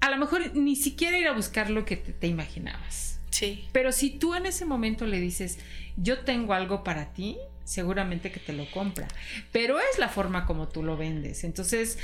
[0.00, 3.20] a lo mejor ni siquiera ir a buscar lo que te, imaginabas.
[3.30, 3.66] Sí.
[3.72, 5.58] Pero si tú en ese momento le dices,
[5.96, 9.08] yo tengo algo para ti, seguramente que te lo compra.
[9.52, 11.44] Pero es la forma como tú lo vendes.
[11.44, 11.98] Entonces,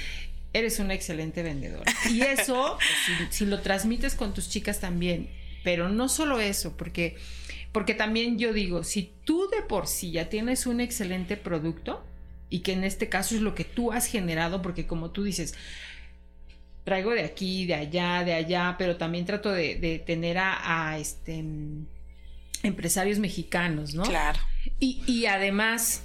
[0.53, 1.91] eres una excelente vendedora.
[2.11, 5.31] Y eso, pues, si, lo transmites con tus chicas también,
[5.63, 7.17] pero no solo eso, porque,
[7.73, 12.05] porque también yo digo, si tú de por sí ya tienes un excelente producto,
[12.51, 15.55] y que en este caso es lo que tú has generado, porque como tú dices,
[16.83, 21.45] traigo de aquí, de allá, de allá, pero también trato de, tener a, este
[22.63, 24.03] empresarios mexicanos, ¿no?
[24.03, 24.39] Claro.
[24.81, 26.03] Y, y, además,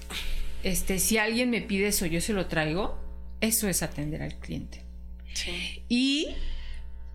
[0.64, 3.00] este, si alguien me pide eso, yo se lo traigo,
[3.40, 4.84] eso es atender al cliente.
[5.34, 5.82] Sí.
[5.88, 6.36] Y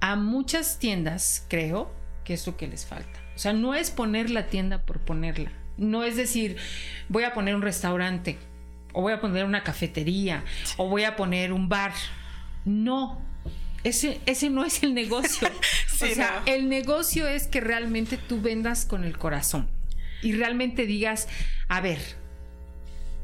[0.00, 1.94] a muchas tiendas, creo,
[2.24, 3.20] que es lo que les falta.
[3.36, 5.52] O sea, no es poner la tienda por ponerla.
[5.76, 6.56] No es decir,
[7.08, 8.38] voy a poner un restaurante,
[8.92, 10.44] o voy a poner una cafetería,
[10.76, 11.92] o voy a poner un bar.
[12.64, 13.20] No,
[13.84, 15.48] ese, ese no es el negocio.
[15.94, 19.68] o sea, el negocio es que realmente tú vendas con el corazón
[20.22, 21.28] y realmente digas,
[21.68, 22.00] a ver,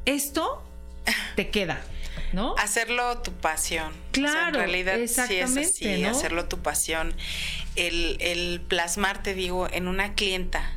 [0.04, 0.62] esto
[1.34, 1.80] te queda.
[2.32, 2.54] ¿No?
[2.58, 3.92] Hacerlo tu pasión.
[4.10, 4.48] Claro.
[4.48, 7.14] en realidad sí es así, hacerlo tu pasión.
[7.76, 10.76] El, el plasmar, te digo, en una clienta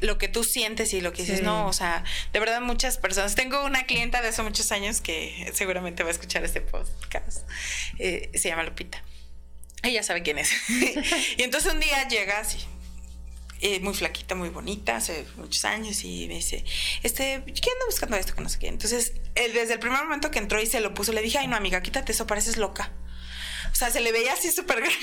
[0.00, 3.34] lo que tú sientes y lo que dices, no, o sea, de verdad muchas personas.
[3.34, 7.48] Tengo una clienta de hace muchos años que seguramente va a escuchar este podcast.
[7.98, 9.02] Eh, se llama Lupita.
[9.82, 10.50] Ella sabe quién es.
[11.36, 12.58] y entonces un día llega así,
[13.64, 16.62] eh, muy flaquita, muy bonita, hace muchos años, y me dice,
[17.02, 18.34] este, ¿quién anda buscando esto?
[18.34, 18.68] Que no sé qué.
[18.68, 21.46] Entonces, él, desde el primer momento que entró y se lo puso, le dije, ay,
[21.46, 22.92] no, amiga, quítate eso, pareces loca.
[23.72, 24.98] O sea, se le veía así súper grande.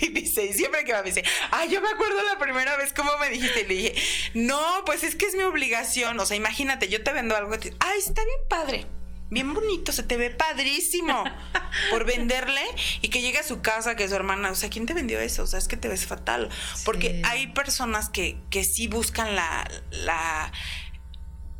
[0.00, 2.94] Y dice, y siempre que va, me dice, ay, yo me acuerdo la primera vez
[2.94, 3.60] cómo me dijiste.
[3.60, 3.94] Y le dije,
[4.32, 6.18] no, pues es que es mi obligación.
[6.18, 8.86] O sea, imagínate, yo te vendo algo, te, ay, está bien padre
[9.30, 11.24] bien bonito, se te ve padrísimo
[11.90, 12.62] por venderle
[13.00, 15.44] y que llegue a su casa, que su hermana, o sea, ¿quién te vendió eso?
[15.44, 16.48] O sea, es que te ves fatal.
[16.84, 20.52] Porque hay personas que, que sí buscan la, la,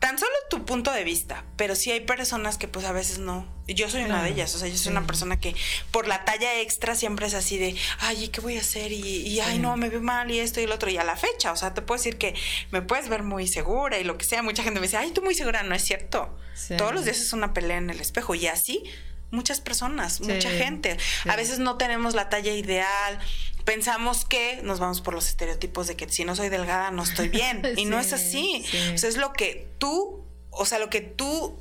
[0.00, 3.46] tan solo tu punto de vista, pero sí hay personas que pues a veces no.
[3.68, 5.54] Yo soy una de ellas, o sea, yo soy una persona que
[5.92, 8.90] por la talla extra siempre es así de, ay, ¿qué voy a hacer?
[8.92, 10.90] Y, ay, no, me veo mal y esto y el otro.
[10.90, 12.34] Y a la fecha, o sea, te puedo decir que
[12.72, 14.42] me puedes ver muy segura y lo que sea.
[14.42, 16.36] Mucha gente me dice, ay, tú muy segura, no es cierto.
[16.76, 18.82] Todos los días es una pelea en el espejo y así
[19.30, 20.96] muchas personas, mucha gente.
[21.28, 23.18] A veces no tenemos la talla ideal,
[23.64, 27.28] pensamos que nos vamos por los estereotipos de que si no soy delgada no estoy
[27.40, 27.62] bien.
[27.76, 28.64] y no es así.
[28.94, 31.58] O sea, es lo que tú, o sea, lo que tú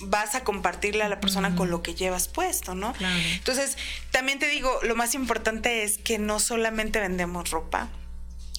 [0.00, 2.94] vas a compartirle a la persona con lo que llevas puesto, ¿no?
[3.34, 3.76] Entonces,
[4.12, 7.88] también te digo, lo más importante es que no solamente vendemos ropa,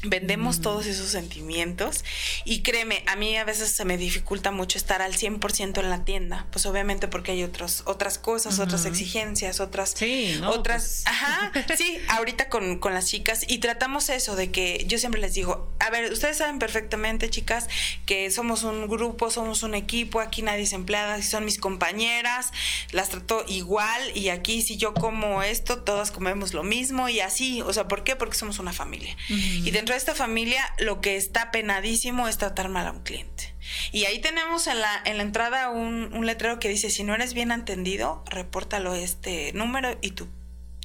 [0.03, 2.05] Vendemos todos esos sentimientos
[2.45, 6.05] y créeme, a mí a veces se me dificulta mucho estar al 100% en la
[6.05, 9.93] tienda, pues obviamente porque hay otros, otras cosas, otras exigencias, otras...
[9.97, 11.03] Sí, otras...
[11.03, 11.07] Pues.
[11.07, 15.33] Ajá, sí, ahorita con, con, las chicas y tratamos eso de que yo siempre les
[15.33, 17.67] digo, a ver, ustedes saben perfectamente, chicas,
[18.05, 22.51] que somos un grupo, somos un equipo, aquí nadie es empleada, son mis compañeras,
[22.91, 27.61] las trato igual y aquí si yo como esto, todas comemos lo mismo y así,
[27.61, 28.15] o sea, ¿por qué?
[28.15, 29.15] Porque somos una familia.
[29.27, 33.53] Y dentro de esta familia lo que está penadísimo es tratar mal a un cliente.
[33.91, 37.33] Y ahí tenemos en la, en la entrada un, letrero que dice, si no eres
[37.33, 40.27] bien atendido, repórtalo este número y tu,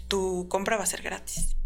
[0.08, 1.56] tu compra va a ser gratis.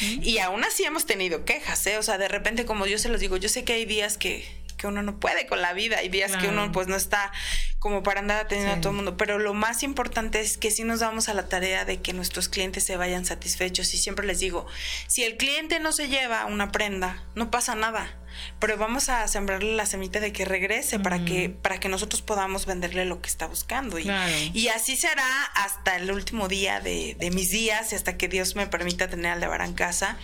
[0.00, 0.22] Mm.
[0.22, 1.98] Y aún así hemos tenido quejas, ¿eh?
[1.98, 4.46] O sea, de repente, como yo se los digo, yo sé que hay días que,
[4.82, 7.30] que uno no puede con la vida, hay días que uno pues no está
[7.78, 10.82] como para andar atendiendo a todo el mundo, pero lo más importante es que sí
[10.82, 13.94] nos damos a la tarea de que nuestros clientes se vayan satisfechos.
[13.94, 14.66] Y siempre les digo,
[15.06, 18.10] si el cliente no se lleva una prenda, no pasa nada,
[18.58, 22.66] pero vamos a sembrarle la semilla de que regrese para que para que nosotros podamos
[22.66, 24.00] venderle lo que está buscando.
[24.00, 24.10] Y,
[24.52, 28.56] y así será hasta el último día de, de, mis días y hasta que Dios
[28.56, 30.18] me permita tener al de en casa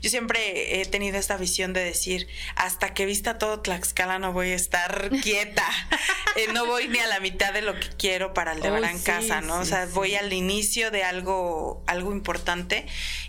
[0.00, 4.50] yo siempre he tenido esta visión de decir, hasta que vista todo Tlaxcala no voy
[4.50, 5.66] a estar quieta,
[6.36, 8.98] eh, no voy ni a la mitad de lo que quiero para el de en
[9.00, 9.60] casa, ¿no?
[9.60, 12.86] o sea, voy al inicio de algo, algo importante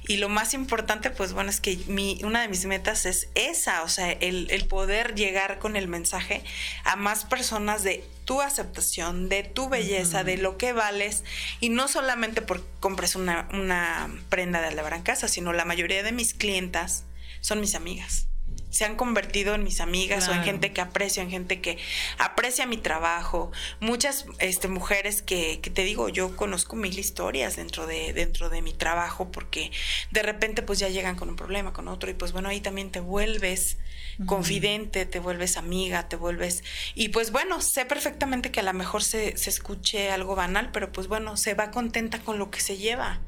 [0.08, 3.84] y lo más importante, pues bueno, es que mi, una de mis metas es esa,
[3.84, 6.44] o sea, el, el poder llegar con el mensaje
[6.84, 11.24] a más personas de tu aceptación, de tu belleza, de lo que vales,
[11.62, 16.04] y no solamente porque compres una, una prenda de alabar en casa, sino la mayoría
[16.04, 17.04] de mis clientas
[17.42, 18.30] son mis amigas
[18.70, 21.78] se han convertido en mis amigas o en gente que aprecio, en gente que
[22.18, 23.52] aprecia mi trabajo.
[23.80, 28.62] Muchas este, mujeres que, que, te digo, yo conozco mil historias dentro de, dentro de
[28.62, 29.72] mi trabajo porque
[30.12, 32.92] de repente pues ya llegan con un problema, con otro y pues bueno, ahí también
[32.92, 33.78] te vuelves
[34.26, 36.64] confidente, te vuelves amiga, te vuelves...
[36.96, 40.92] Y pues bueno, sé perfectamente que a lo mejor se, se escuche algo banal, pero
[40.92, 43.22] pues bueno, se va contenta con lo que se lleva.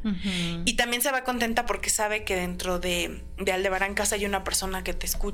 [0.66, 4.44] Y también se va contenta porque sabe que dentro de, de Aldebarán Casa hay una
[4.44, 5.29] persona que te escucha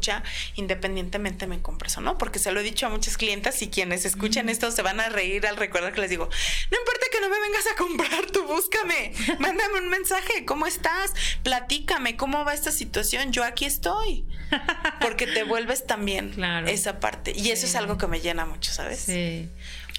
[0.55, 4.05] independientemente me compres o no, porque se lo he dicho a muchas clientas y quienes
[4.05, 6.29] escuchan esto se van a reír al recordar que les digo,
[6.71, 11.13] no importa que no me vengas a comprar, tú búscame, mándame un mensaje, ¿cómo estás?
[11.43, 13.31] Platícame, ¿cómo va esta situación?
[13.31, 14.25] Yo aquí estoy.
[15.01, 16.35] Porque te vuelves también
[16.67, 17.33] esa parte.
[17.35, 18.99] Y eso es algo que me llena mucho, ¿sabes?
[18.99, 19.13] Sí.
[19.13, 19.49] el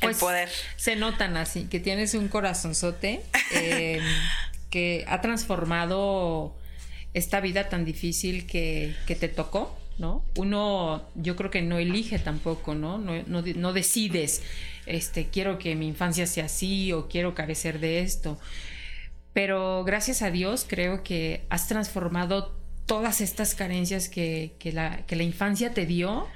[0.01, 0.49] pues, poder.
[0.76, 3.22] Se notan así, que tienes un corazonzote
[3.53, 4.01] eh,
[4.70, 6.57] que ha transformado
[7.14, 10.24] esta vida tan difícil que, te tocó, ¿no?
[10.36, 12.99] Uno, yo creo que no elige tampoco, ¿no?
[12.99, 14.42] No, no, decides,
[14.86, 18.38] este, quiero que mi infancia sea así o quiero carecer de esto.
[19.32, 25.24] Pero gracias a Dios creo que has transformado todas estas carencias que, la, que la
[25.24, 26.26] infancia te dio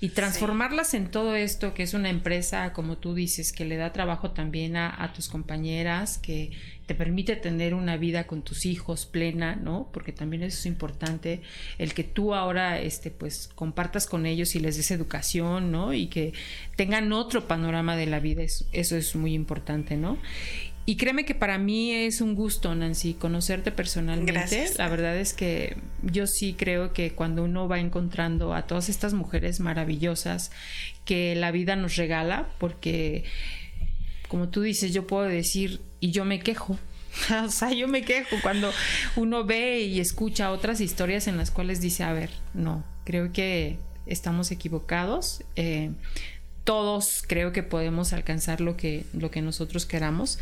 [0.00, 3.92] y transformarlas en todo esto que es una empresa, como tú dices, que le da
[3.92, 6.52] trabajo también a, tus compañeras, que
[6.86, 9.88] te permite tener una vida con tus hijos plena, ¿no?
[9.92, 11.40] Porque también eso es importante,
[11.78, 15.94] el que tú ahora, este, pues, compartas con ellos y les des educación, ¿no?
[15.94, 16.32] Y que
[16.76, 20.18] tengan otro panorama de la vida, eso, eso es muy importante, ¿no?
[20.86, 24.66] Y créeme que para mí es un gusto, Nancy, conocerte personalmente.
[24.76, 29.14] La verdad es que yo sí creo que cuando uno va encontrando a todas estas
[29.14, 30.50] mujeres maravillosas
[31.06, 33.24] que la vida nos regala, porque
[34.28, 36.78] como tú dices, yo puedo decir, y yo me quejo,
[37.44, 38.70] o sea, yo me quejo cuando
[39.16, 43.78] uno ve y escucha otras historias en las cuales dice, a ver, no, creo que
[44.06, 45.42] estamos equivocados.
[45.56, 45.90] Eh,
[46.64, 50.38] todos creo que podemos alcanzar lo que, lo que nosotros queramos.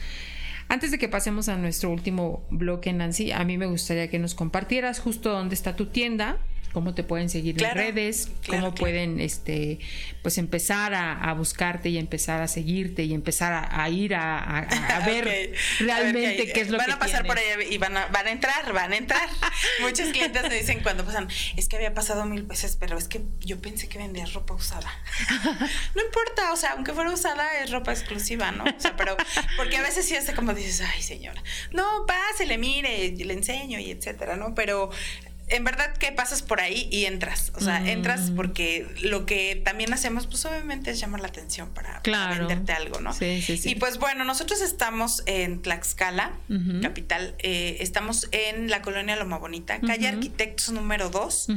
[0.68, 4.34] Antes de que pasemos a nuestro último bloque, Nancy, a mí me gustaría que nos
[4.34, 6.38] compartieras justo dónde está tu tienda,
[6.72, 9.78] cómo te pueden seguir en redes, cómo pueden este
[10.22, 14.66] pues empezar a, buscarte y empezar a seguirte y empezar a, ir a,
[15.06, 18.26] ver realmente qué, es lo que van a pasar por allá y van a, van
[18.26, 19.28] a entrar, van a entrar.
[19.80, 23.22] Muchos clientes me dicen cuando pasan, es que había pasado mil veces, pero es que
[23.40, 24.90] yo pensé que vendías ropa usada.
[25.94, 28.64] no importa, o sea, aunque fuera usada es ropa exclusiva, ¿no?
[28.64, 29.16] O sea, pero
[29.56, 31.42] porque a veces sí hace como dices, ay señora,
[31.72, 34.54] no, pásele, mire, le enseño y etcétera, ¿no?
[34.54, 34.90] Pero
[35.52, 37.52] en verdad que pasas por ahí y entras.
[37.54, 42.00] O sea, entras porque lo que también hacemos, pues obviamente es llamar la atención para,
[42.02, 43.12] venderte algo, ¿no?
[43.12, 43.70] Sí, sí, sí.
[43.70, 46.32] Y pues bueno, nosotros estamos en Tlaxcala,
[46.80, 47.34] capital.
[47.38, 51.48] Eh, estamos en la colonia Loma Bonita, calle Arquitectos número 2,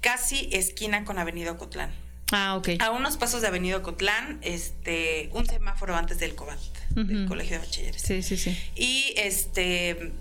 [0.00, 1.90] casi esquina con Avenida Ocotlán.
[2.32, 2.70] Ah, ok.
[2.80, 6.58] A unos pasos de Avenida Ocotlán, este, un semáforo antes del COBAT,
[6.90, 8.02] del Colegio de Bachilleres.
[8.02, 8.58] Sí, sí, sí.
[8.74, 10.12] Y este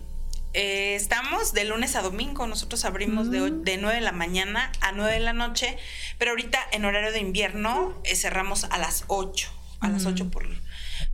[0.56, 2.48] eh, estamos de lunes a domingo.
[2.48, 3.64] Nosotros abrimos de, mm.
[3.64, 5.78] de 9 de la mañana a 9 de la noche,
[6.18, 9.52] pero ahorita en horario de invierno eh, cerramos a las 8.
[9.82, 10.30] A las 8 mm.
[10.30, 10.48] por,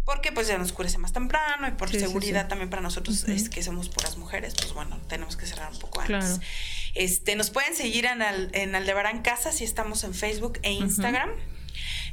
[0.05, 3.63] porque pues ya nos oscurece más temprano y por seguridad también para nosotros es que
[3.63, 6.39] somos puras mujeres, pues bueno, tenemos que cerrar un poco antes.
[6.93, 11.31] Este, nos pueden seguir en, en Aldebarán Casa si estamos en Facebook e Instagram.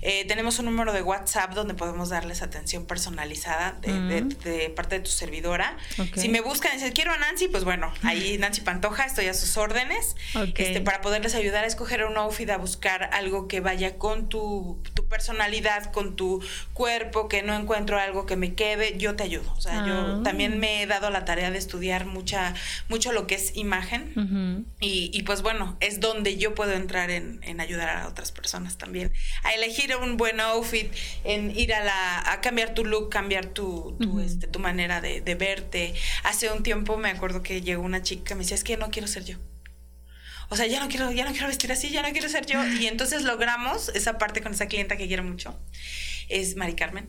[0.03, 3.93] Eh, tenemos un número de WhatsApp donde podemos darles atención personalizada de,
[4.23, 4.75] mm.
[4.75, 5.77] parte de tu servidora.
[6.15, 9.35] Si me buscan y dicen, quiero a Nancy, pues bueno, ahí Nancy Pantoja, estoy a
[9.35, 10.17] sus órdenes
[10.55, 14.83] este, para poderles ayudar a escoger un outfit, a buscar algo que vaya con tu,
[15.09, 16.43] personalidad, con tu
[16.75, 19.53] cuerpo, que no encuentro algo que me quede, yo te ayudo.
[19.57, 20.21] O sea, yo ah.
[20.23, 22.55] también me he dado la tarea de estudiar mucha,
[22.89, 27.61] mucho lo que es imagen y, pues bueno, es donde yo puedo entrar en, en
[27.61, 30.93] ayudar a otras personas también a elegir un buen outfit,
[31.25, 35.21] en ir a la a cambiar tu look, cambiar tu, tu, este, tu manera de,
[35.21, 35.95] de, verte.
[36.25, 38.91] Hace un tiempo me acuerdo que llegó una chica que me decía, es que no
[38.91, 39.37] quiero ser yo.
[40.51, 42.65] O sea, ya no quiero, ya no quiero vestir así, ya no quiero ser yo.
[42.67, 45.59] Y entonces logramos esa parte con esa clienta que quiero mucho,
[46.29, 47.09] es Mari Carmen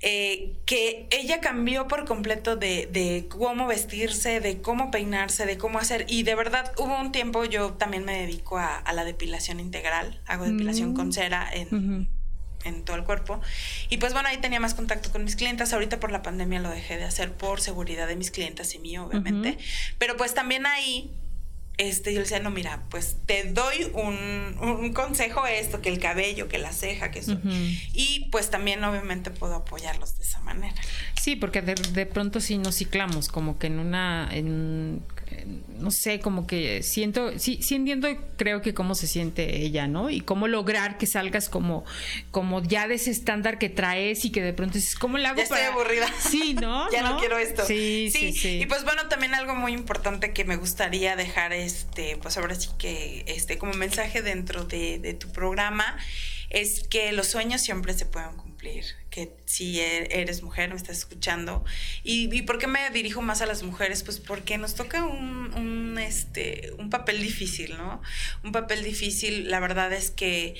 [0.00, 6.06] eh, que ella cambió por completo de, cómo vestirse, de cómo peinarse, de cómo hacer.
[6.08, 10.44] Y de verdad hubo un tiempo, yo también me dedico a, la depilación integral, hago
[10.44, 11.12] depilación con mm.
[11.12, 12.08] cera en,
[12.64, 13.40] en todo el cuerpo.
[13.88, 15.72] Y pues bueno, ahí tenía más contacto con mis clientes.
[15.72, 19.06] Ahorita por la pandemia lo dejé de hacer por seguridad de mis clientes y mío,
[19.06, 19.58] obviamente.
[19.98, 21.12] Pero pues también ahí
[21.78, 26.48] este, yo le decía, no, mira, pues te doy un, consejo esto, que el cabello,
[26.48, 27.40] que la ceja, que eso.
[27.92, 30.74] Y pues también obviamente puedo apoyarlos de esa manera.
[31.20, 35.02] Sí, porque de, de pronto sí nos ciclamos, como que en una, en,
[35.78, 40.10] no sé, como que siento, sí, sí entiendo, creo que cómo se siente ella, ¿no?
[40.10, 41.84] Y cómo lograr que salgas como,
[42.30, 45.38] como ya de ese estándar que traes y que de pronto dices, ¿cómo le hago
[45.38, 46.06] ya estoy aburrida.
[46.18, 46.90] Sí, ¿no?
[46.92, 47.18] ya ¿no?
[47.18, 47.64] quiero esto.
[47.64, 52.16] Sí, sí, sí, Y pues bueno, también algo muy importante que me gustaría dejar, este,
[52.16, 55.98] pues ahora sí que, este, como mensaje dentro de, de tu programa,
[56.50, 58.47] es que los sueños siempre se pueden cumplir
[59.10, 61.64] que si e, eres mujer, me estás escuchando.
[62.02, 64.02] ¿Y, ¿Y, por qué me dirijo más a las mujeres?
[64.02, 68.02] Pues porque nos toca un, un, este, un papel difícil, ¿no?
[68.42, 70.54] Un papel difícil, la verdad es que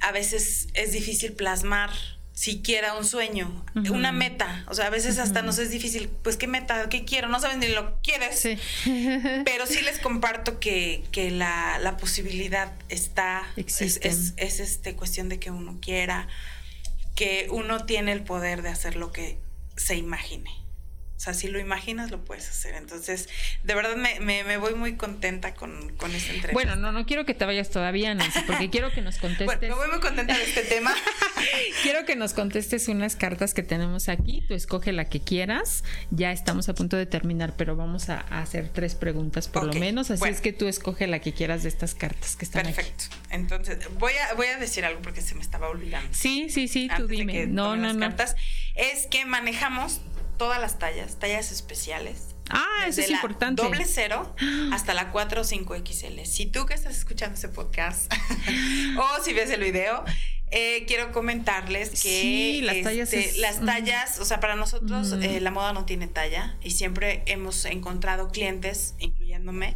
[0.00, 1.90] a veces es difícil plasmar
[2.34, 4.64] siquiera un sueño, una meta.
[4.66, 7.60] O sea, a veces hasta nos es difícil, pues qué meta, qué quiero, no saben
[7.60, 8.42] ni lo quieres.
[9.44, 15.28] Pero sí les comparto que, que la, la, posibilidad está, es, es, es, este, cuestión
[15.28, 16.26] de que uno quiera,
[17.14, 19.38] que uno tiene el poder de hacer lo que
[19.76, 20.63] se imagine.
[21.16, 22.74] O sea, si lo imaginas, lo puedes hacer.
[22.74, 23.28] Entonces,
[23.62, 26.52] de verdad me, me, voy muy contenta con, con esta entrevista.
[26.52, 29.46] Bueno, no, no quiero que te vayas todavía, Nancy, porque quiero que nos contestes.
[29.46, 30.92] Bueno, me voy muy contenta de este tema.
[31.82, 34.42] quiero que nos contestes unas cartas que tenemos aquí.
[34.48, 35.84] Tú escoge la que quieras.
[36.10, 40.10] Ya estamos a punto de terminar, pero vamos a, hacer tres preguntas por lo menos.
[40.10, 43.04] Así es que tú escoge la que quieras de estas cartas que están Perfecto.
[43.30, 46.08] Entonces, voy a, voy a decir algo porque se me estaba olvidando.
[46.12, 47.46] Sí, sí, sí, tú dime.
[47.46, 48.00] No, no, no.
[48.00, 48.34] Cartas,
[48.74, 50.00] es que manejamos
[50.36, 52.34] todas las tallas, tallas especiales.
[52.50, 53.62] Ah, eso es importante.
[53.62, 54.34] Doble cero
[54.72, 56.20] hasta la 4 o 5 XL.
[56.24, 58.12] Si tú que estás escuchando ese podcast
[58.98, 60.04] o si ves el video,
[60.50, 65.40] eh, quiero comentarles que sí, las tallas, este, las tallas o sea, para nosotros eh,
[65.40, 68.94] la moda no tiene talla y siempre hemos encontrado clientes,
[69.34, 69.74] incluyéndome,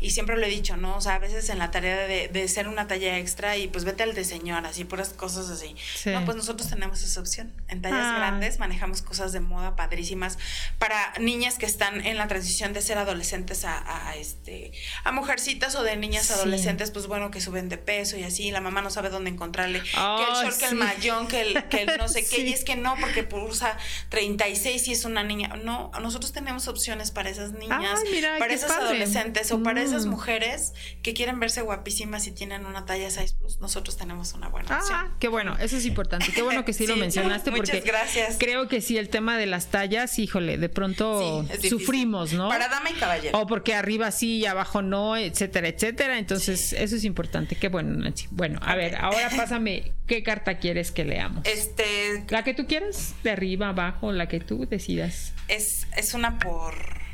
[0.00, 0.96] y siempre lo he dicho, ¿no?
[0.96, 3.84] O sea, a veces en la tarea de, de ser una talla extra y pues
[3.84, 5.74] vete al de señora, así, puras cosas así.
[6.06, 7.52] No, pues nosotros tenemos esa opción.
[7.68, 8.16] En tallas ah.
[8.16, 10.38] grandes manejamos cosas de moda padrísimas
[10.78, 14.72] para niñas que están en la transición de ser adolescentes a, este
[15.04, 18.60] a mujercitas o de niñas adolescentes, pues bueno, que suben de peso y así, la
[18.60, 22.08] mamá no sabe dónde encontrarle que el short, que el mayón, que el, que no
[22.08, 23.76] sé qué, y es que no, porque usa
[24.08, 25.56] 36 y es una niña.
[25.62, 28.00] No, nosotros tenemos opciones para esas niñas,
[28.38, 28.72] para esas
[29.02, 33.60] adolescentes o para esas mujeres que quieren verse guapísimas y tienen una talla 6 plus,
[33.60, 35.14] nosotros tenemos una buena ah, opción.
[35.18, 36.32] Qué bueno, eso es importante.
[36.32, 38.36] Qué bueno que sí, lo mencionaste porque gracias.
[38.38, 42.48] creo que sí el tema de las tallas, híjole, de pronto sufrimos, ¿no?
[42.48, 43.38] Para dama y caballero.
[43.38, 46.18] O porque arriba sí y abajo no, etcétera, etcétera.
[46.18, 47.56] Entonces, eso es importante.
[47.56, 48.28] Qué bueno, Nancy.
[48.30, 51.44] Bueno, a ver, ahora pásame qué carta quieres que leamos.
[51.46, 55.32] Este, la que tú quieras, de arriba, abajo, la que tú decidas.
[55.48, 57.07] Es es una por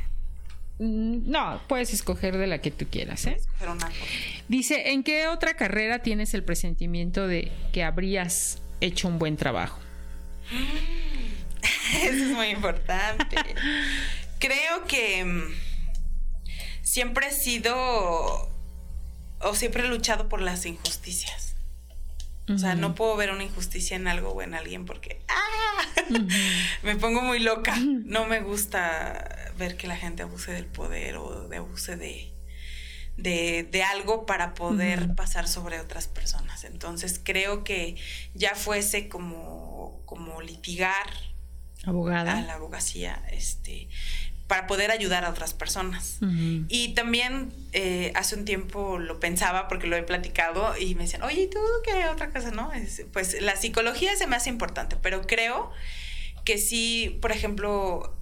[0.85, 3.26] no, puedes escoger de la que tú quieras.
[3.26, 3.39] ¿eh?
[4.49, 9.80] Dice, ¿en qué otra carrera tienes el presentimiento de que habrías hecho un buen trabajo?
[12.03, 13.37] Eso es muy importante.
[14.39, 15.55] Creo que mm,
[16.82, 17.74] siempre he sido
[19.41, 21.54] o siempre he luchado por las injusticias.
[22.49, 26.05] O sea, no puedo ver una injusticia en algo o en alguien porque ¡ah!
[26.82, 27.74] me pongo muy loca.
[27.78, 32.34] No me gusta ver que la gente abuse del poder o de abuse de,
[33.16, 36.64] de, algo para poder pasar sobre otras personas.
[36.64, 37.97] Entonces creo que
[38.34, 41.09] ya fuese como, como litigar
[41.86, 43.88] abogada a la abogacía, este,
[44.47, 46.18] para poder ayudar a otras personas.
[46.68, 51.22] Y también eh, hace un tiempo lo pensaba porque lo he platicado y me decían,
[51.22, 52.70] oye, ¿y tú qué otra cosa, no?
[53.12, 55.70] pues la psicología se me hace importante, pero creo
[56.45, 58.14] que sí, por ejemplo,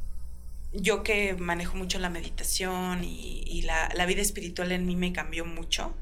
[0.72, 5.94] yo que manejo mucho la meditación y, la, vida espiritual en mí me cambió mucho.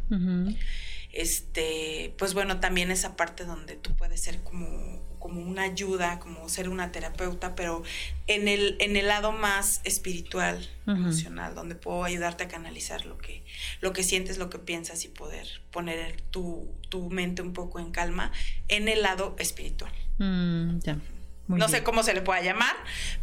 [1.13, 6.49] Este, pues bueno, también esa parte donde tú puedes ser como como una ayuda, como
[6.49, 7.85] ser una terapeuta, pero
[8.27, 13.45] en el, en el lado más espiritual, emocional, donde puedo ayudarte a canalizar lo que,
[13.81, 17.93] lo que sientes, lo que piensas y poder poner tu, tu mente un poco en
[17.93, 18.33] calma
[18.67, 19.93] en el lado espiritual.
[20.19, 20.79] Mm,
[21.49, 22.75] no sé cómo se le pueda llamar,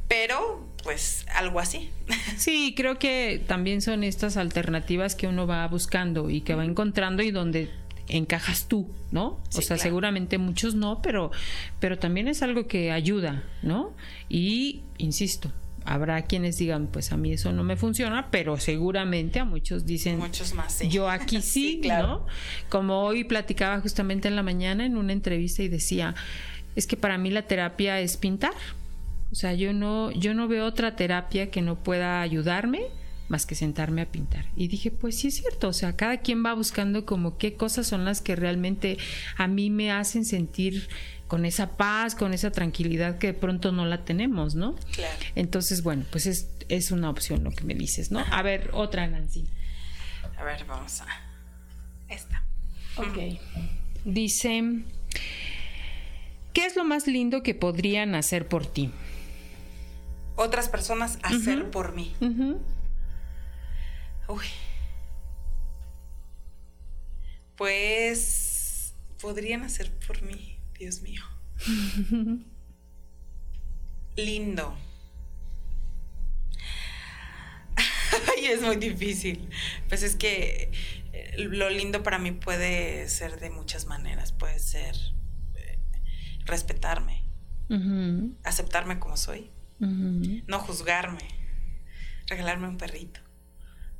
[0.08, 1.90] pero pues algo así.
[2.38, 7.24] Sí, creo que también son estas alternativas que uno va buscando y que va encontrando
[7.24, 7.72] y donde
[8.08, 9.40] encajas tú, ¿no?
[9.56, 11.32] o sea, seguramente muchos no, pero,
[11.80, 13.94] pero también es algo que ayuda, ¿no?
[14.30, 15.52] Y, insisto,
[15.86, 20.20] habrá quienes digan, pues a mí eso no me funciona, pero seguramente a muchos dicen,
[20.20, 20.90] muchos más, sí.
[20.90, 22.26] yo aquí sí, ¿no?
[22.70, 26.16] Como hoy platicaba justamente en la mañana en una entrevista y decía,
[26.76, 28.54] es que para mí la terapia es pintar.
[29.32, 32.88] O sea, yo no, yo no veo otra terapia que no pueda ayudarme
[33.30, 34.46] más que sentarme a pintar.
[34.56, 37.88] Y dije, pues sí es cierto, o sea, cada quien va buscando como qué cosas
[37.88, 38.98] son las que realmente
[39.38, 40.90] a mí me hacen sentir
[41.28, 44.76] con esa paz, con esa tranquilidad que de pronto no la tenemos, ¿no?
[44.94, 45.18] Claro.
[45.36, 48.24] Entonces, bueno, pues es, es una opción lo que me dices, ¿no?
[48.32, 49.46] A ver, otra, Nancy.
[50.38, 51.08] A ver, vamos a
[52.10, 52.44] esta.
[52.96, 53.40] Ok.
[54.06, 54.64] Dice,
[56.54, 58.92] ¿qué es lo más lindo que podrían hacer por ti?
[60.36, 62.16] Otras personas hacer por mí.
[64.28, 64.46] Uy.
[67.56, 71.24] Pues podrían hacer por mí, Dios mío.
[74.16, 74.78] Lindo.
[78.36, 79.50] Ay, es muy difícil.
[79.88, 80.72] Pues es que
[81.14, 84.34] eh, lo lindo para mí puede ser de muchas maneras.
[84.34, 84.96] Puede ser
[85.56, 85.80] eh,
[86.46, 87.24] respetarme,
[88.44, 91.28] aceptarme como soy, no juzgarme,
[92.28, 93.27] regalarme un perrito.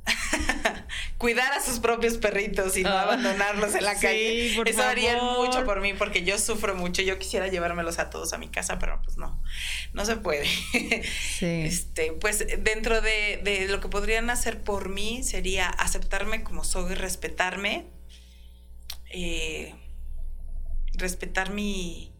[1.18, 3.02] cuidar a sus propios perritos y no ah.
[3.02, 4.60] abandonarlos en la calle.
[4.64, 7.02] Eso haría mucho por mí porque yo sufro mucho.
[7.02, 9.42] Yo quisiera llevármelos a todos a mi casa, pero pues no,
[9.92, 10.48] no se puede.
[11.40, 17.86] Este, pues dentro de, lo que podrían hacer por mí sería aceptarme como soy, respetarme,
[19.10, 19.74] eh,
[20.94, 22.12] respetar mi,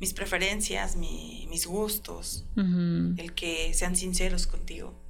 [0.00, 5.05] mis preferencias, mis gustos, el que sean sinceros contigo.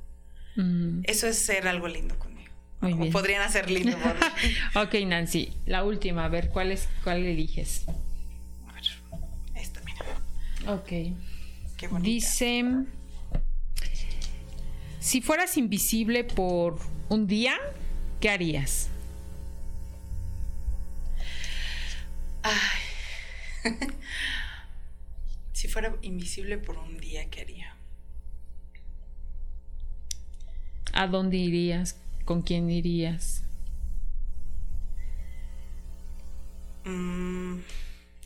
[1.04, 2.50] Eso es ser algo lindo conmigo.
[2.80, 3.96] Muy podrían hacer lindo
[4.74, 7.84] ok, Nancy, la última, a ver, ¿cuál, es, cuál eliges?
[8.68, 8.84] A ver,
[9.54, 10.04] esta, mira.
[10.72, 10.88] Ok.
[11.76, 12.06] Qué bonita.
[12.06, 12.64] Dice,
[15.00, 16.78] si fueras invisible por
[17.08, 17.56] un día,
[18.20, 18.88] ¿qué harías?
[22.42, 23.72] Ay.
[25.52, 27.76] si fuera invisible por un día, ¿qué haría?
[30.96, 32.00] ¿A dónde irías?
[32.24, 33.42] ¿Con quién irías?
[36.84, 37.58] Mm,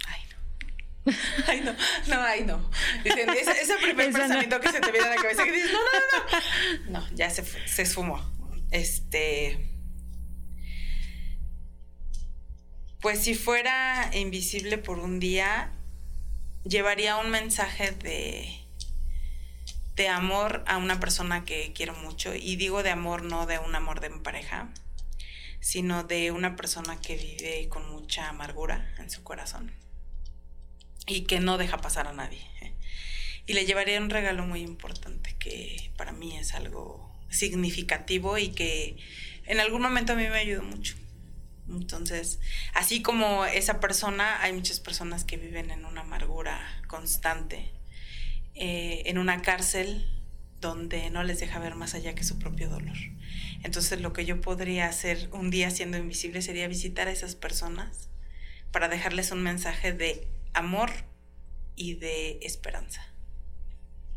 [0.07, 1.13] ay, no.
[1.49, 1.73] Ay, no,
[2.07, 2.71] no, ay, no.
[3.03, 6.93] Dicen, ese, primer pensamiento que se te viene a la cabeza que dices, no, no,
[6.93, 7.01] no, no.
[7.09, 8.21] No, ya se, se esfumó.
[8.71, 9.69] Este.
[13.01, 15.73] Pues si fuera invisible por un día,
[16.63, 18.61] llevaría un mensaje de
[20.01, 22.35] de amor a una persona que quiero mucho.
[22.35, 24.73] Y digo de amor no de un amor de pareja,
[25.61, 29.75] sino de una persona que vive con mucha amargura en su corazón
[31.07, 32.41] y que no deja pasar a nadie.
[33.45, 38.97] Y le llevaría un regalo muy importante que para mí es algo significativo y que
[39.45, 40.95] en algún momento a mí me ayudó mucho.
[41.69, 42.39] Entonces,
[42.73, 47.71] así como esa persona, hay muchas personas que viven en una amargura constante
[48.55, 50.07] eh, en una cárcel
[50.61, 52.97] donde no les deja ver más allá que su propio dolor.
[53.63, 58.11] Entonces lo que yo podría hacer un día siendo invisible sería visitar a esas personas
[58.73, 60.91] para dejarles un mensaje de amor
[61.77, 63.03] y de esperanza.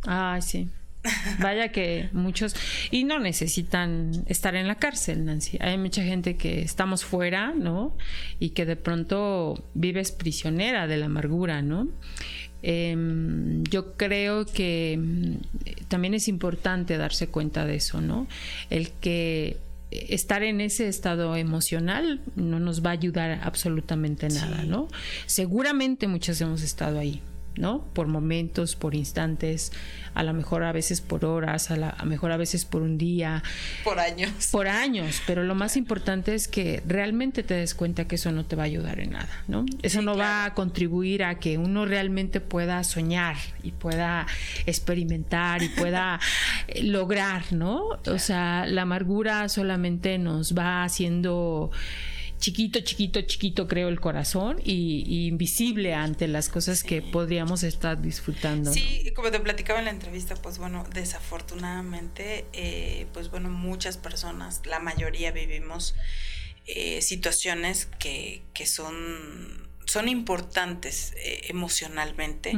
[0.06, 0.70] Ay, sí.
[1.40, 2.56] Vaya que muchos,
[2.90, 5.58] y no necesitan estar en la cárcel, Nancy.
[5.60, 7.98] Hay mucha gente que estamos fuera, ¿no?
[8.40, 11.90] Y que de pronto vives prisionera de la amargura, ¿no?
[12.64, 18.26] Em, yo creo que mm, también es importante darse cuenta de eso, ¿no?
[18.70, 19.58] El que
[19.92, 24.88] estar en ese estado emocional no nos va a ayudar absolutamente nada, ¿no?
[25.26, 27.22] Seguramente muchos hemos estado ahí,
[27.56, 27.84] ¿no?
[27.94, 29.72] Por momentos, por instantes,
[30.14, 33.44] a lo mejor a veces por horas, a lo mejor a veces por un día.
[33.84, 34.50] Por años.
[34.52, 38.46] Por años, pero lo más importante es que realmente te des cuenta que eso no
[38.46, 39.66] te va a ayudar en nada, ¿no?
[39.82, 44.28] Eso no va a contribuir a que uno realmente pueda soñar y pueda
[44.66, 46.20] experimentar y pueda
[46.82, 48.00] lograr, ¿no?
[48.08, 51.72] O sea, la amargura solamente nos va haciendo
[52.44, 58.74] chiquito, chiquito, chiquito creo el corazón y, invisible ante las cosas que podríamos estar disfrutando.
[58.74, 64.62] Sí, como te platicaba en la entrevista, pues bueno, desafortunadamente, eh, pues bueno, muchas personas,
[64.66, 65.96] la mayoría vivimos
[66.68, 72.58] eh, situaciones que, que son son importantes eh, emocionalmente,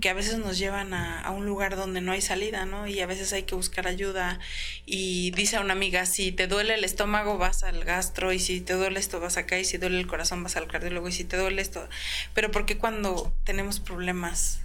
[0.00, 2.88] que a veces nos llevan a, un lugar donde no hay salida, ¿no?
[2.88, 4.40] Y a veces hay que buscar ayuda.
[4.84, 8.60] Y dice a una amiga, si te duele el estómago vas al gastro, y si
[8.60, 11.22] te duele esto vas acá, y si duele el corazón vas al cardiólogo, y si
[11.22, 11.88] te duele esto...
[12.34, 14.58] Pero ¿por qué cuando tenemos problemas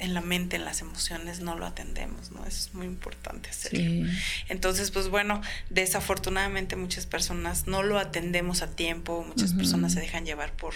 [0.00, 2.40] en la mente, en las emociones, no lo atendemos, ¿no?
[2.46, 4.10] Eso es muy importante hacerlo.
[4.48, 10.24] Entonces, pues bueno, desafortunadamente muchas personas no lo atendemos a tiempo, muchas personas se dejan
[10.24, 10.74] llevar por,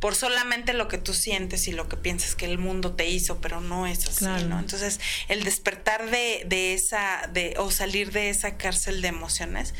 [0.00, 3.40] por solamente lo que tú sientes y lo que piensas que el mundo te hizo,
[3.40, 4.58] pero no es así, ¿no?
[4.58, 9.74] Entonces, el despertar de, de esa, de, o salir de esa cárcel de emociones,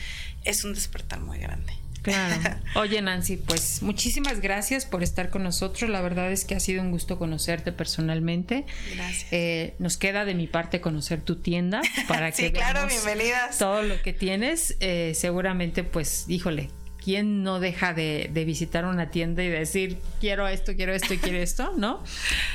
[0.44, 1.74] es un despertar muy grande.
[2.08, 2.60] Claro.
[2.74, 5.90] Oye, Nancy, pues muchísimas gracias por estar con nosotros.
[5.90, 8.64] La verdad es que ha sido un gusto conocerte personalmente.
[8.94, 9.32] Gracias.
[9.32, 13.58] Eh, nos queda de mi parte conocer tu tienda para que claro, bienvenidas.
[13.58, 14.76] todo lo que tienes.
[14.80, 16.70] Eh, seguramente, pues, híjole,
[17.02, 21.38] ¿quién no deja de, visitar una tienda y decir quiero esto, quiero esto y quiero
[21.38, 22.02] esto, ¿no?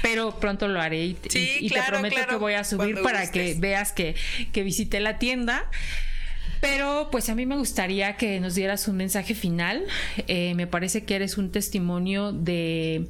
[0.01, 4.15] Pero pronto lo haré y, te prometo que voy a subir para que veas que,
[4.51, 5.69] que visité la tienda.
[6.63, 9.83] Pero pues a mí me gustaría que nos dieras un mensaje final.
[10.29, 13.09] Eh, me parece que eres un testimonio de,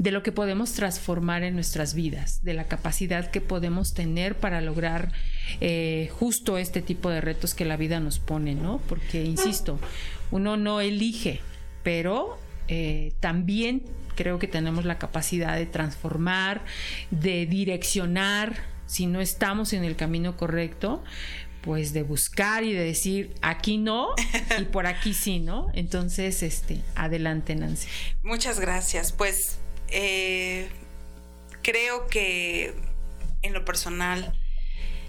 [0.00, 5.12] lo que podemos transformar en nuestras vidas, de la capacidad que podemos tener para lograr
[5.60, 8.80] eh, justo este tipo de retos que la vida nos pone, ¿no?
[8.88, 9.78] Porque, insisto,
[10.32, 11.40] uno no elige,
[11.84, 13.84] pero eh, también
[14.16, 16.64] creo que tenemos la capacidad de transformar,
[17.12, 18.56] de direccionar,
[18.86, 21.04] si no estamos en el camino correcto,
[21.68, 24.14] pues de buscar y de decir aquí no
[24.58, 25.70] y por aquí sí, ¿no?
[25.74, 27.86] Entonces, este, adelante, Nancy.
[28.22, 29.12] Muchas gracias.
[29.12, 29.58] Pues
[29.88, 30.70] eh,
[31.60, 32.72] creo que
[33.42, 34.32] en lo personal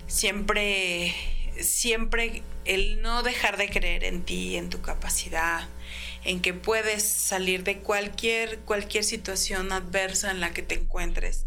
[0.07, 1.15] siempre,
[1.61, 5.65] siempre el no dejar de creer en ti, en tu capacidad,
[6.25, 11.45] en que puedes salir de cualquier, cualquier situación adversa en la que te encuentres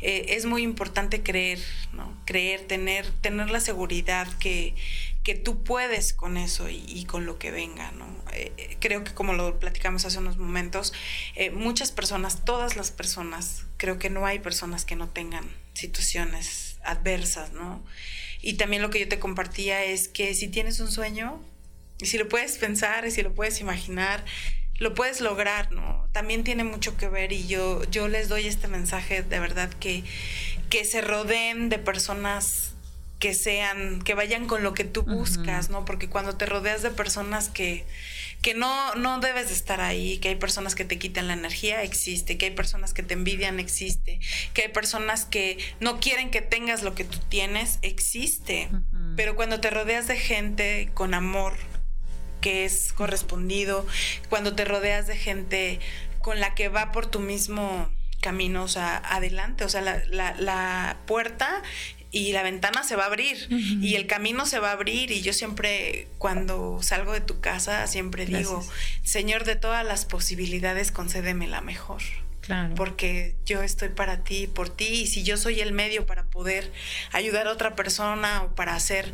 [0.00, 1.58] eh, es muy importante creer,
[1.92, 2.16] ¿no?
[2.24, 4.74] Creer, tener, tener la seguridad que,
[5.22, 8.06] que tú puedes con eso y, con lo que venga, ¿no?
[8.32, 10.92] Eh, eh, creo que como lo platicamos hace unos momentos,
[11.52, 17.52] muchas personas, todas las personas, creo que no hay personas que no tengan situaciones adversas,
[17.52, 17.84] ¿no?
[18.42, 21.44] Y también lo que yo te compartía es que si tienes un sueño,
[22.00, 24.24] y si lo puedes pensar, y si lo puedes imaginar,
[24.80, 26.08] lo puedes lograr, ¿no?
[26.10, 30.02] También tiene mucho que ver y yo, yo les doy este mensaje de verdad que,
[30.70, 32.72] que se rodeen de personas
[33.20, 35.84] que sean, que vayan con lo que tú buscas, ¿no?
[35.84, 37.84] Porque cuando te rodeas de personas que,
[38.40, 41.82] que no, no debes de estar ahí, que hay personas que te quitan la energía,
[41.82, 44.20] existe, que hay personas que te envidian, existe,
[44.54, 48.70] que hay personas que no quieren que tengas lo que tú tienes, existe.
[49.16, 51.52] Pero cuando te rodeas de gente con amor,
[52.40, 53.86] que es correspondido,
[54.28, 55.80] cuando te rodeas de gente
[56.20, 57.90] con la que va por tu mismo
[58.20, 61.62] camino, o sea, adelante, o sea, la, la, puerta
[62.12, 65.22] y la ventana se va a abrir y el camino se va a abrir y
[65.22, 68.64] yo siempre cuando salgo de tu casa siempre digo,
[69.02, 72.02] Señor de todas las posibilidades, concédeme la mejor.
[72.40, 72.74] Claro.
[72.74, 76.72] Porque yo estoy para ti, por ti, y si yo soy el medio para poder
[77.12, 79.12] ayudar a otra persona o para hacer,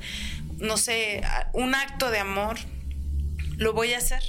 [0.58, 1.22] no sé,
[1.52, 2.56] un acto de amor,
[3.56, 4.22] lo voy a hacer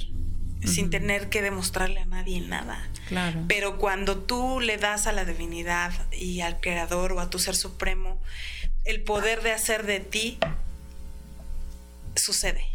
[0.64, 2.88] sin tener que demostrarle a nadie nada.
[3.08, 3.44] Claro.
[3.48, 7.54] Pero cuando tú le das a la divinidad y al creador o a tu ser
[7.54, 8.20] supremo
[8.84, 10.38] el poder de hacer de ti,
[12.16, 12.66] sucede.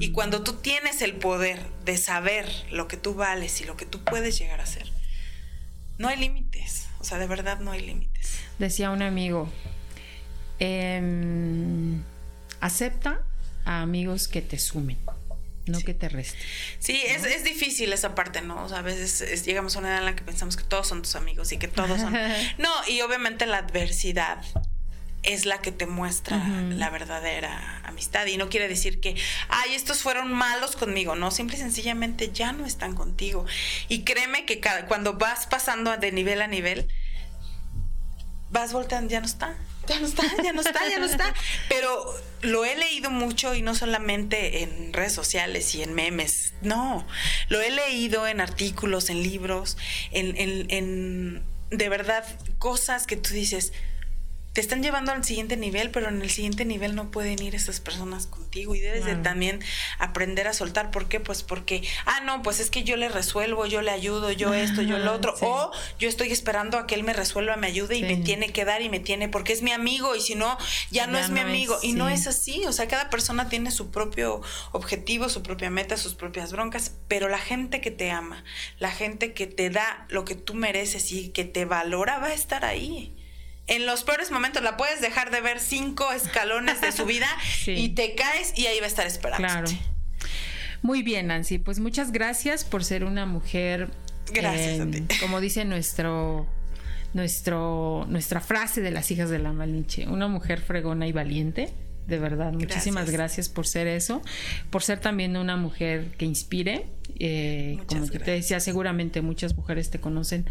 [0.00, 3.86] Y cuando tú tienes el poder de saber lo que tú vales y lo que
[3.86, 4.90] tú puedes llegar a ser,
[5.96, 6.88] no hay límites.
[6.98, 8.40] O sea, de verdad no hay límites.
[8.58, 9.48] Decía un amigo,
[10.58, 12.02] em,
[12.60, 13.22] acepta
[13.64, 14.98] a amigos que te sumen
[15.70, 16.38] no que te reste.
[16.78, 18.64] Sí, Es, es, difícil esa parte, ¿no?
[18.64, 21.02] O sea, a veces llegamos a una edad en la que pensamos que todos son
[21.02, 22.12] tus amigos y que todos son...
[22.58, 24.42] no, y obviamente la adversidad
[25.22, 26.38] es la que te muestra
[26.70, 28.26] la verdadera amistad.
[28.26, 29.16] Y no quiere decir que,
[29.48, 31.14] ay, estos fueron malos conmigo.
[31.14, 33.44] No, simple y sencillamente ya no están contigo.
[33.88, 36.88] Y créeme que cada, cuando vas pasando de nivel a nivel,
[38.50, 39.56] vas volteando, ya no está
[39.90, 41.34] ya no está, ya no está, ya no está.
[41.68, 47.06] Pero lo he leído mucho y no solamente en redes sociales y en memes, no,
[47.48, 49.76] lo he leído en artículos, en libros,
[50.12, 52.24] en, en, en de verdad
[52.58, 53.72] cosas que tú dices,
[54.52, 57.78] te están llevando al siguiente nivel, pero en el siguiente nivel no pueden ir esas
[57.78, 59.60] personas contigo y debes de también
[59.98, 60.90] aprender a soltar.
[60.90, 61.20] ¿Por qué?
[61.20, 64.82] Pues porque, ah, no, pues es que yo le resuelvo, yo le ayudo, yo esto,
[64.82, 65.34] yo lo otro.
[65.42, 65.70] O
[66.00, 68.82] yo estoy esperando a que él me resuelva, me ayude y me tiene que dar
[68.82, 70.58] y me tiene, porque es mi amigo y si no,
[70.90, 71.78] ya no es mi amigo.
[71.80, 74.40] y no es así, o sea, cada persona tiene su propio
[74.72, 78.42] objetivo, su propia meta, sus propias broncas, pero la gente que te ama,
[78.78, 82.34] la gente que te da lo que tú mereces y que te valora va a
[82.34, 83.14] estar ahí
[83.70, 87.28] en los peores momentos la puedes dejar de ver cinco escalones de su vida
[87.66, 89.46] y te caes y ahí va a estar esperando.
[89.46, 89.68] Claro.
[90.82, 91.58] Muy bien, Nancy.
[91.58, 93.90] Pues muchas gracias por ser una mujer.
[94.32, 95.04] Gracias a ti.
[95.20, 96.46] Como dice nuestro,
[97.14, 101.72] nuestro, nuestra frase de las hijas de la Malinche, una mujer fregona y valiente.
[102.06, 103.48] De verdad, muchísimas gracias.
[103.48, 104.20] por ser eso,
[104.70, 106.86] por ser también una mujer que inspire.
[107.20, 110.46] Eh, como te decía, seguramente muchas mujeres te conocen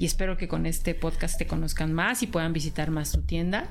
[0.00, 3.68] y espero que con este podcast te conozcan más y puedan visitar más tu tienda.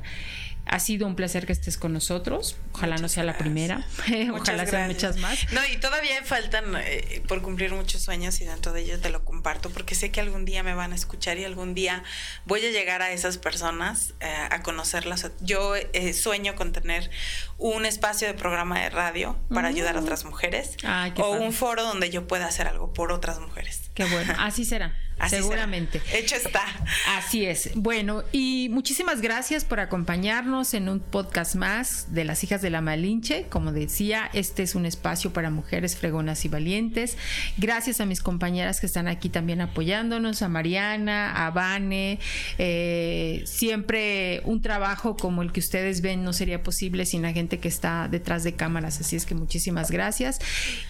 [0.71, 2.55] Ha sido un placer que estés con nosotros.
[2.73, 3.83] Ojalá no sea la primera.
[4.33, 5.51] Ojalá sean muchas más.
[5.51, 9.25] No, y todavía faltan eh, por cumplir muchos sueños y dentro de ellos te lo
[9.25, 12.03] comparto porque sé que algún día me van a escuchar y algún día
[12.45, 15.31] voy a llegar a esas personas eh, a conocerlas.
[15.41, 17.09] Yo eh, sueño con tener
[17.57, 20.03] un espacio de programa de radio para ayudar a mm.
[20.03, 20.77] otras mujeres
[21.17, 23.89] o un foro donde yo pueda hacer algo por otras mujeres.
[23.95, 24.95] Qué bueno, así será.
[25.27, 26.01] Seguramente.
[26.13, 26.63] Hecho está.
[27.09, 27.71] Así es.
[27.75, 32.81] Bueno, y muchísimas gracias por acompañarnos en un podcast más de las hijas de la
[32.81, 33.45] Malinche.
[33.49, 37.18] Como decía, este es un espacio para mujeres fregonas y valientes.
[37.57, 42.19] Gracias a mis compañeras que están aquí también apoyándonos, a Mariana, a Vane.
[42.57, 47.60] Eh, siempre un trabajo como el que ustedes ven no sería posible sin la gente
[47.60, 48.99] que está detrás de cámaras.
[48.99, 50.40] Así es que muchísimas gracias.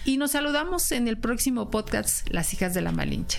[0.04, 3.38] Y nos saludamos en el próximo podcast, Las hijas de la Malinche.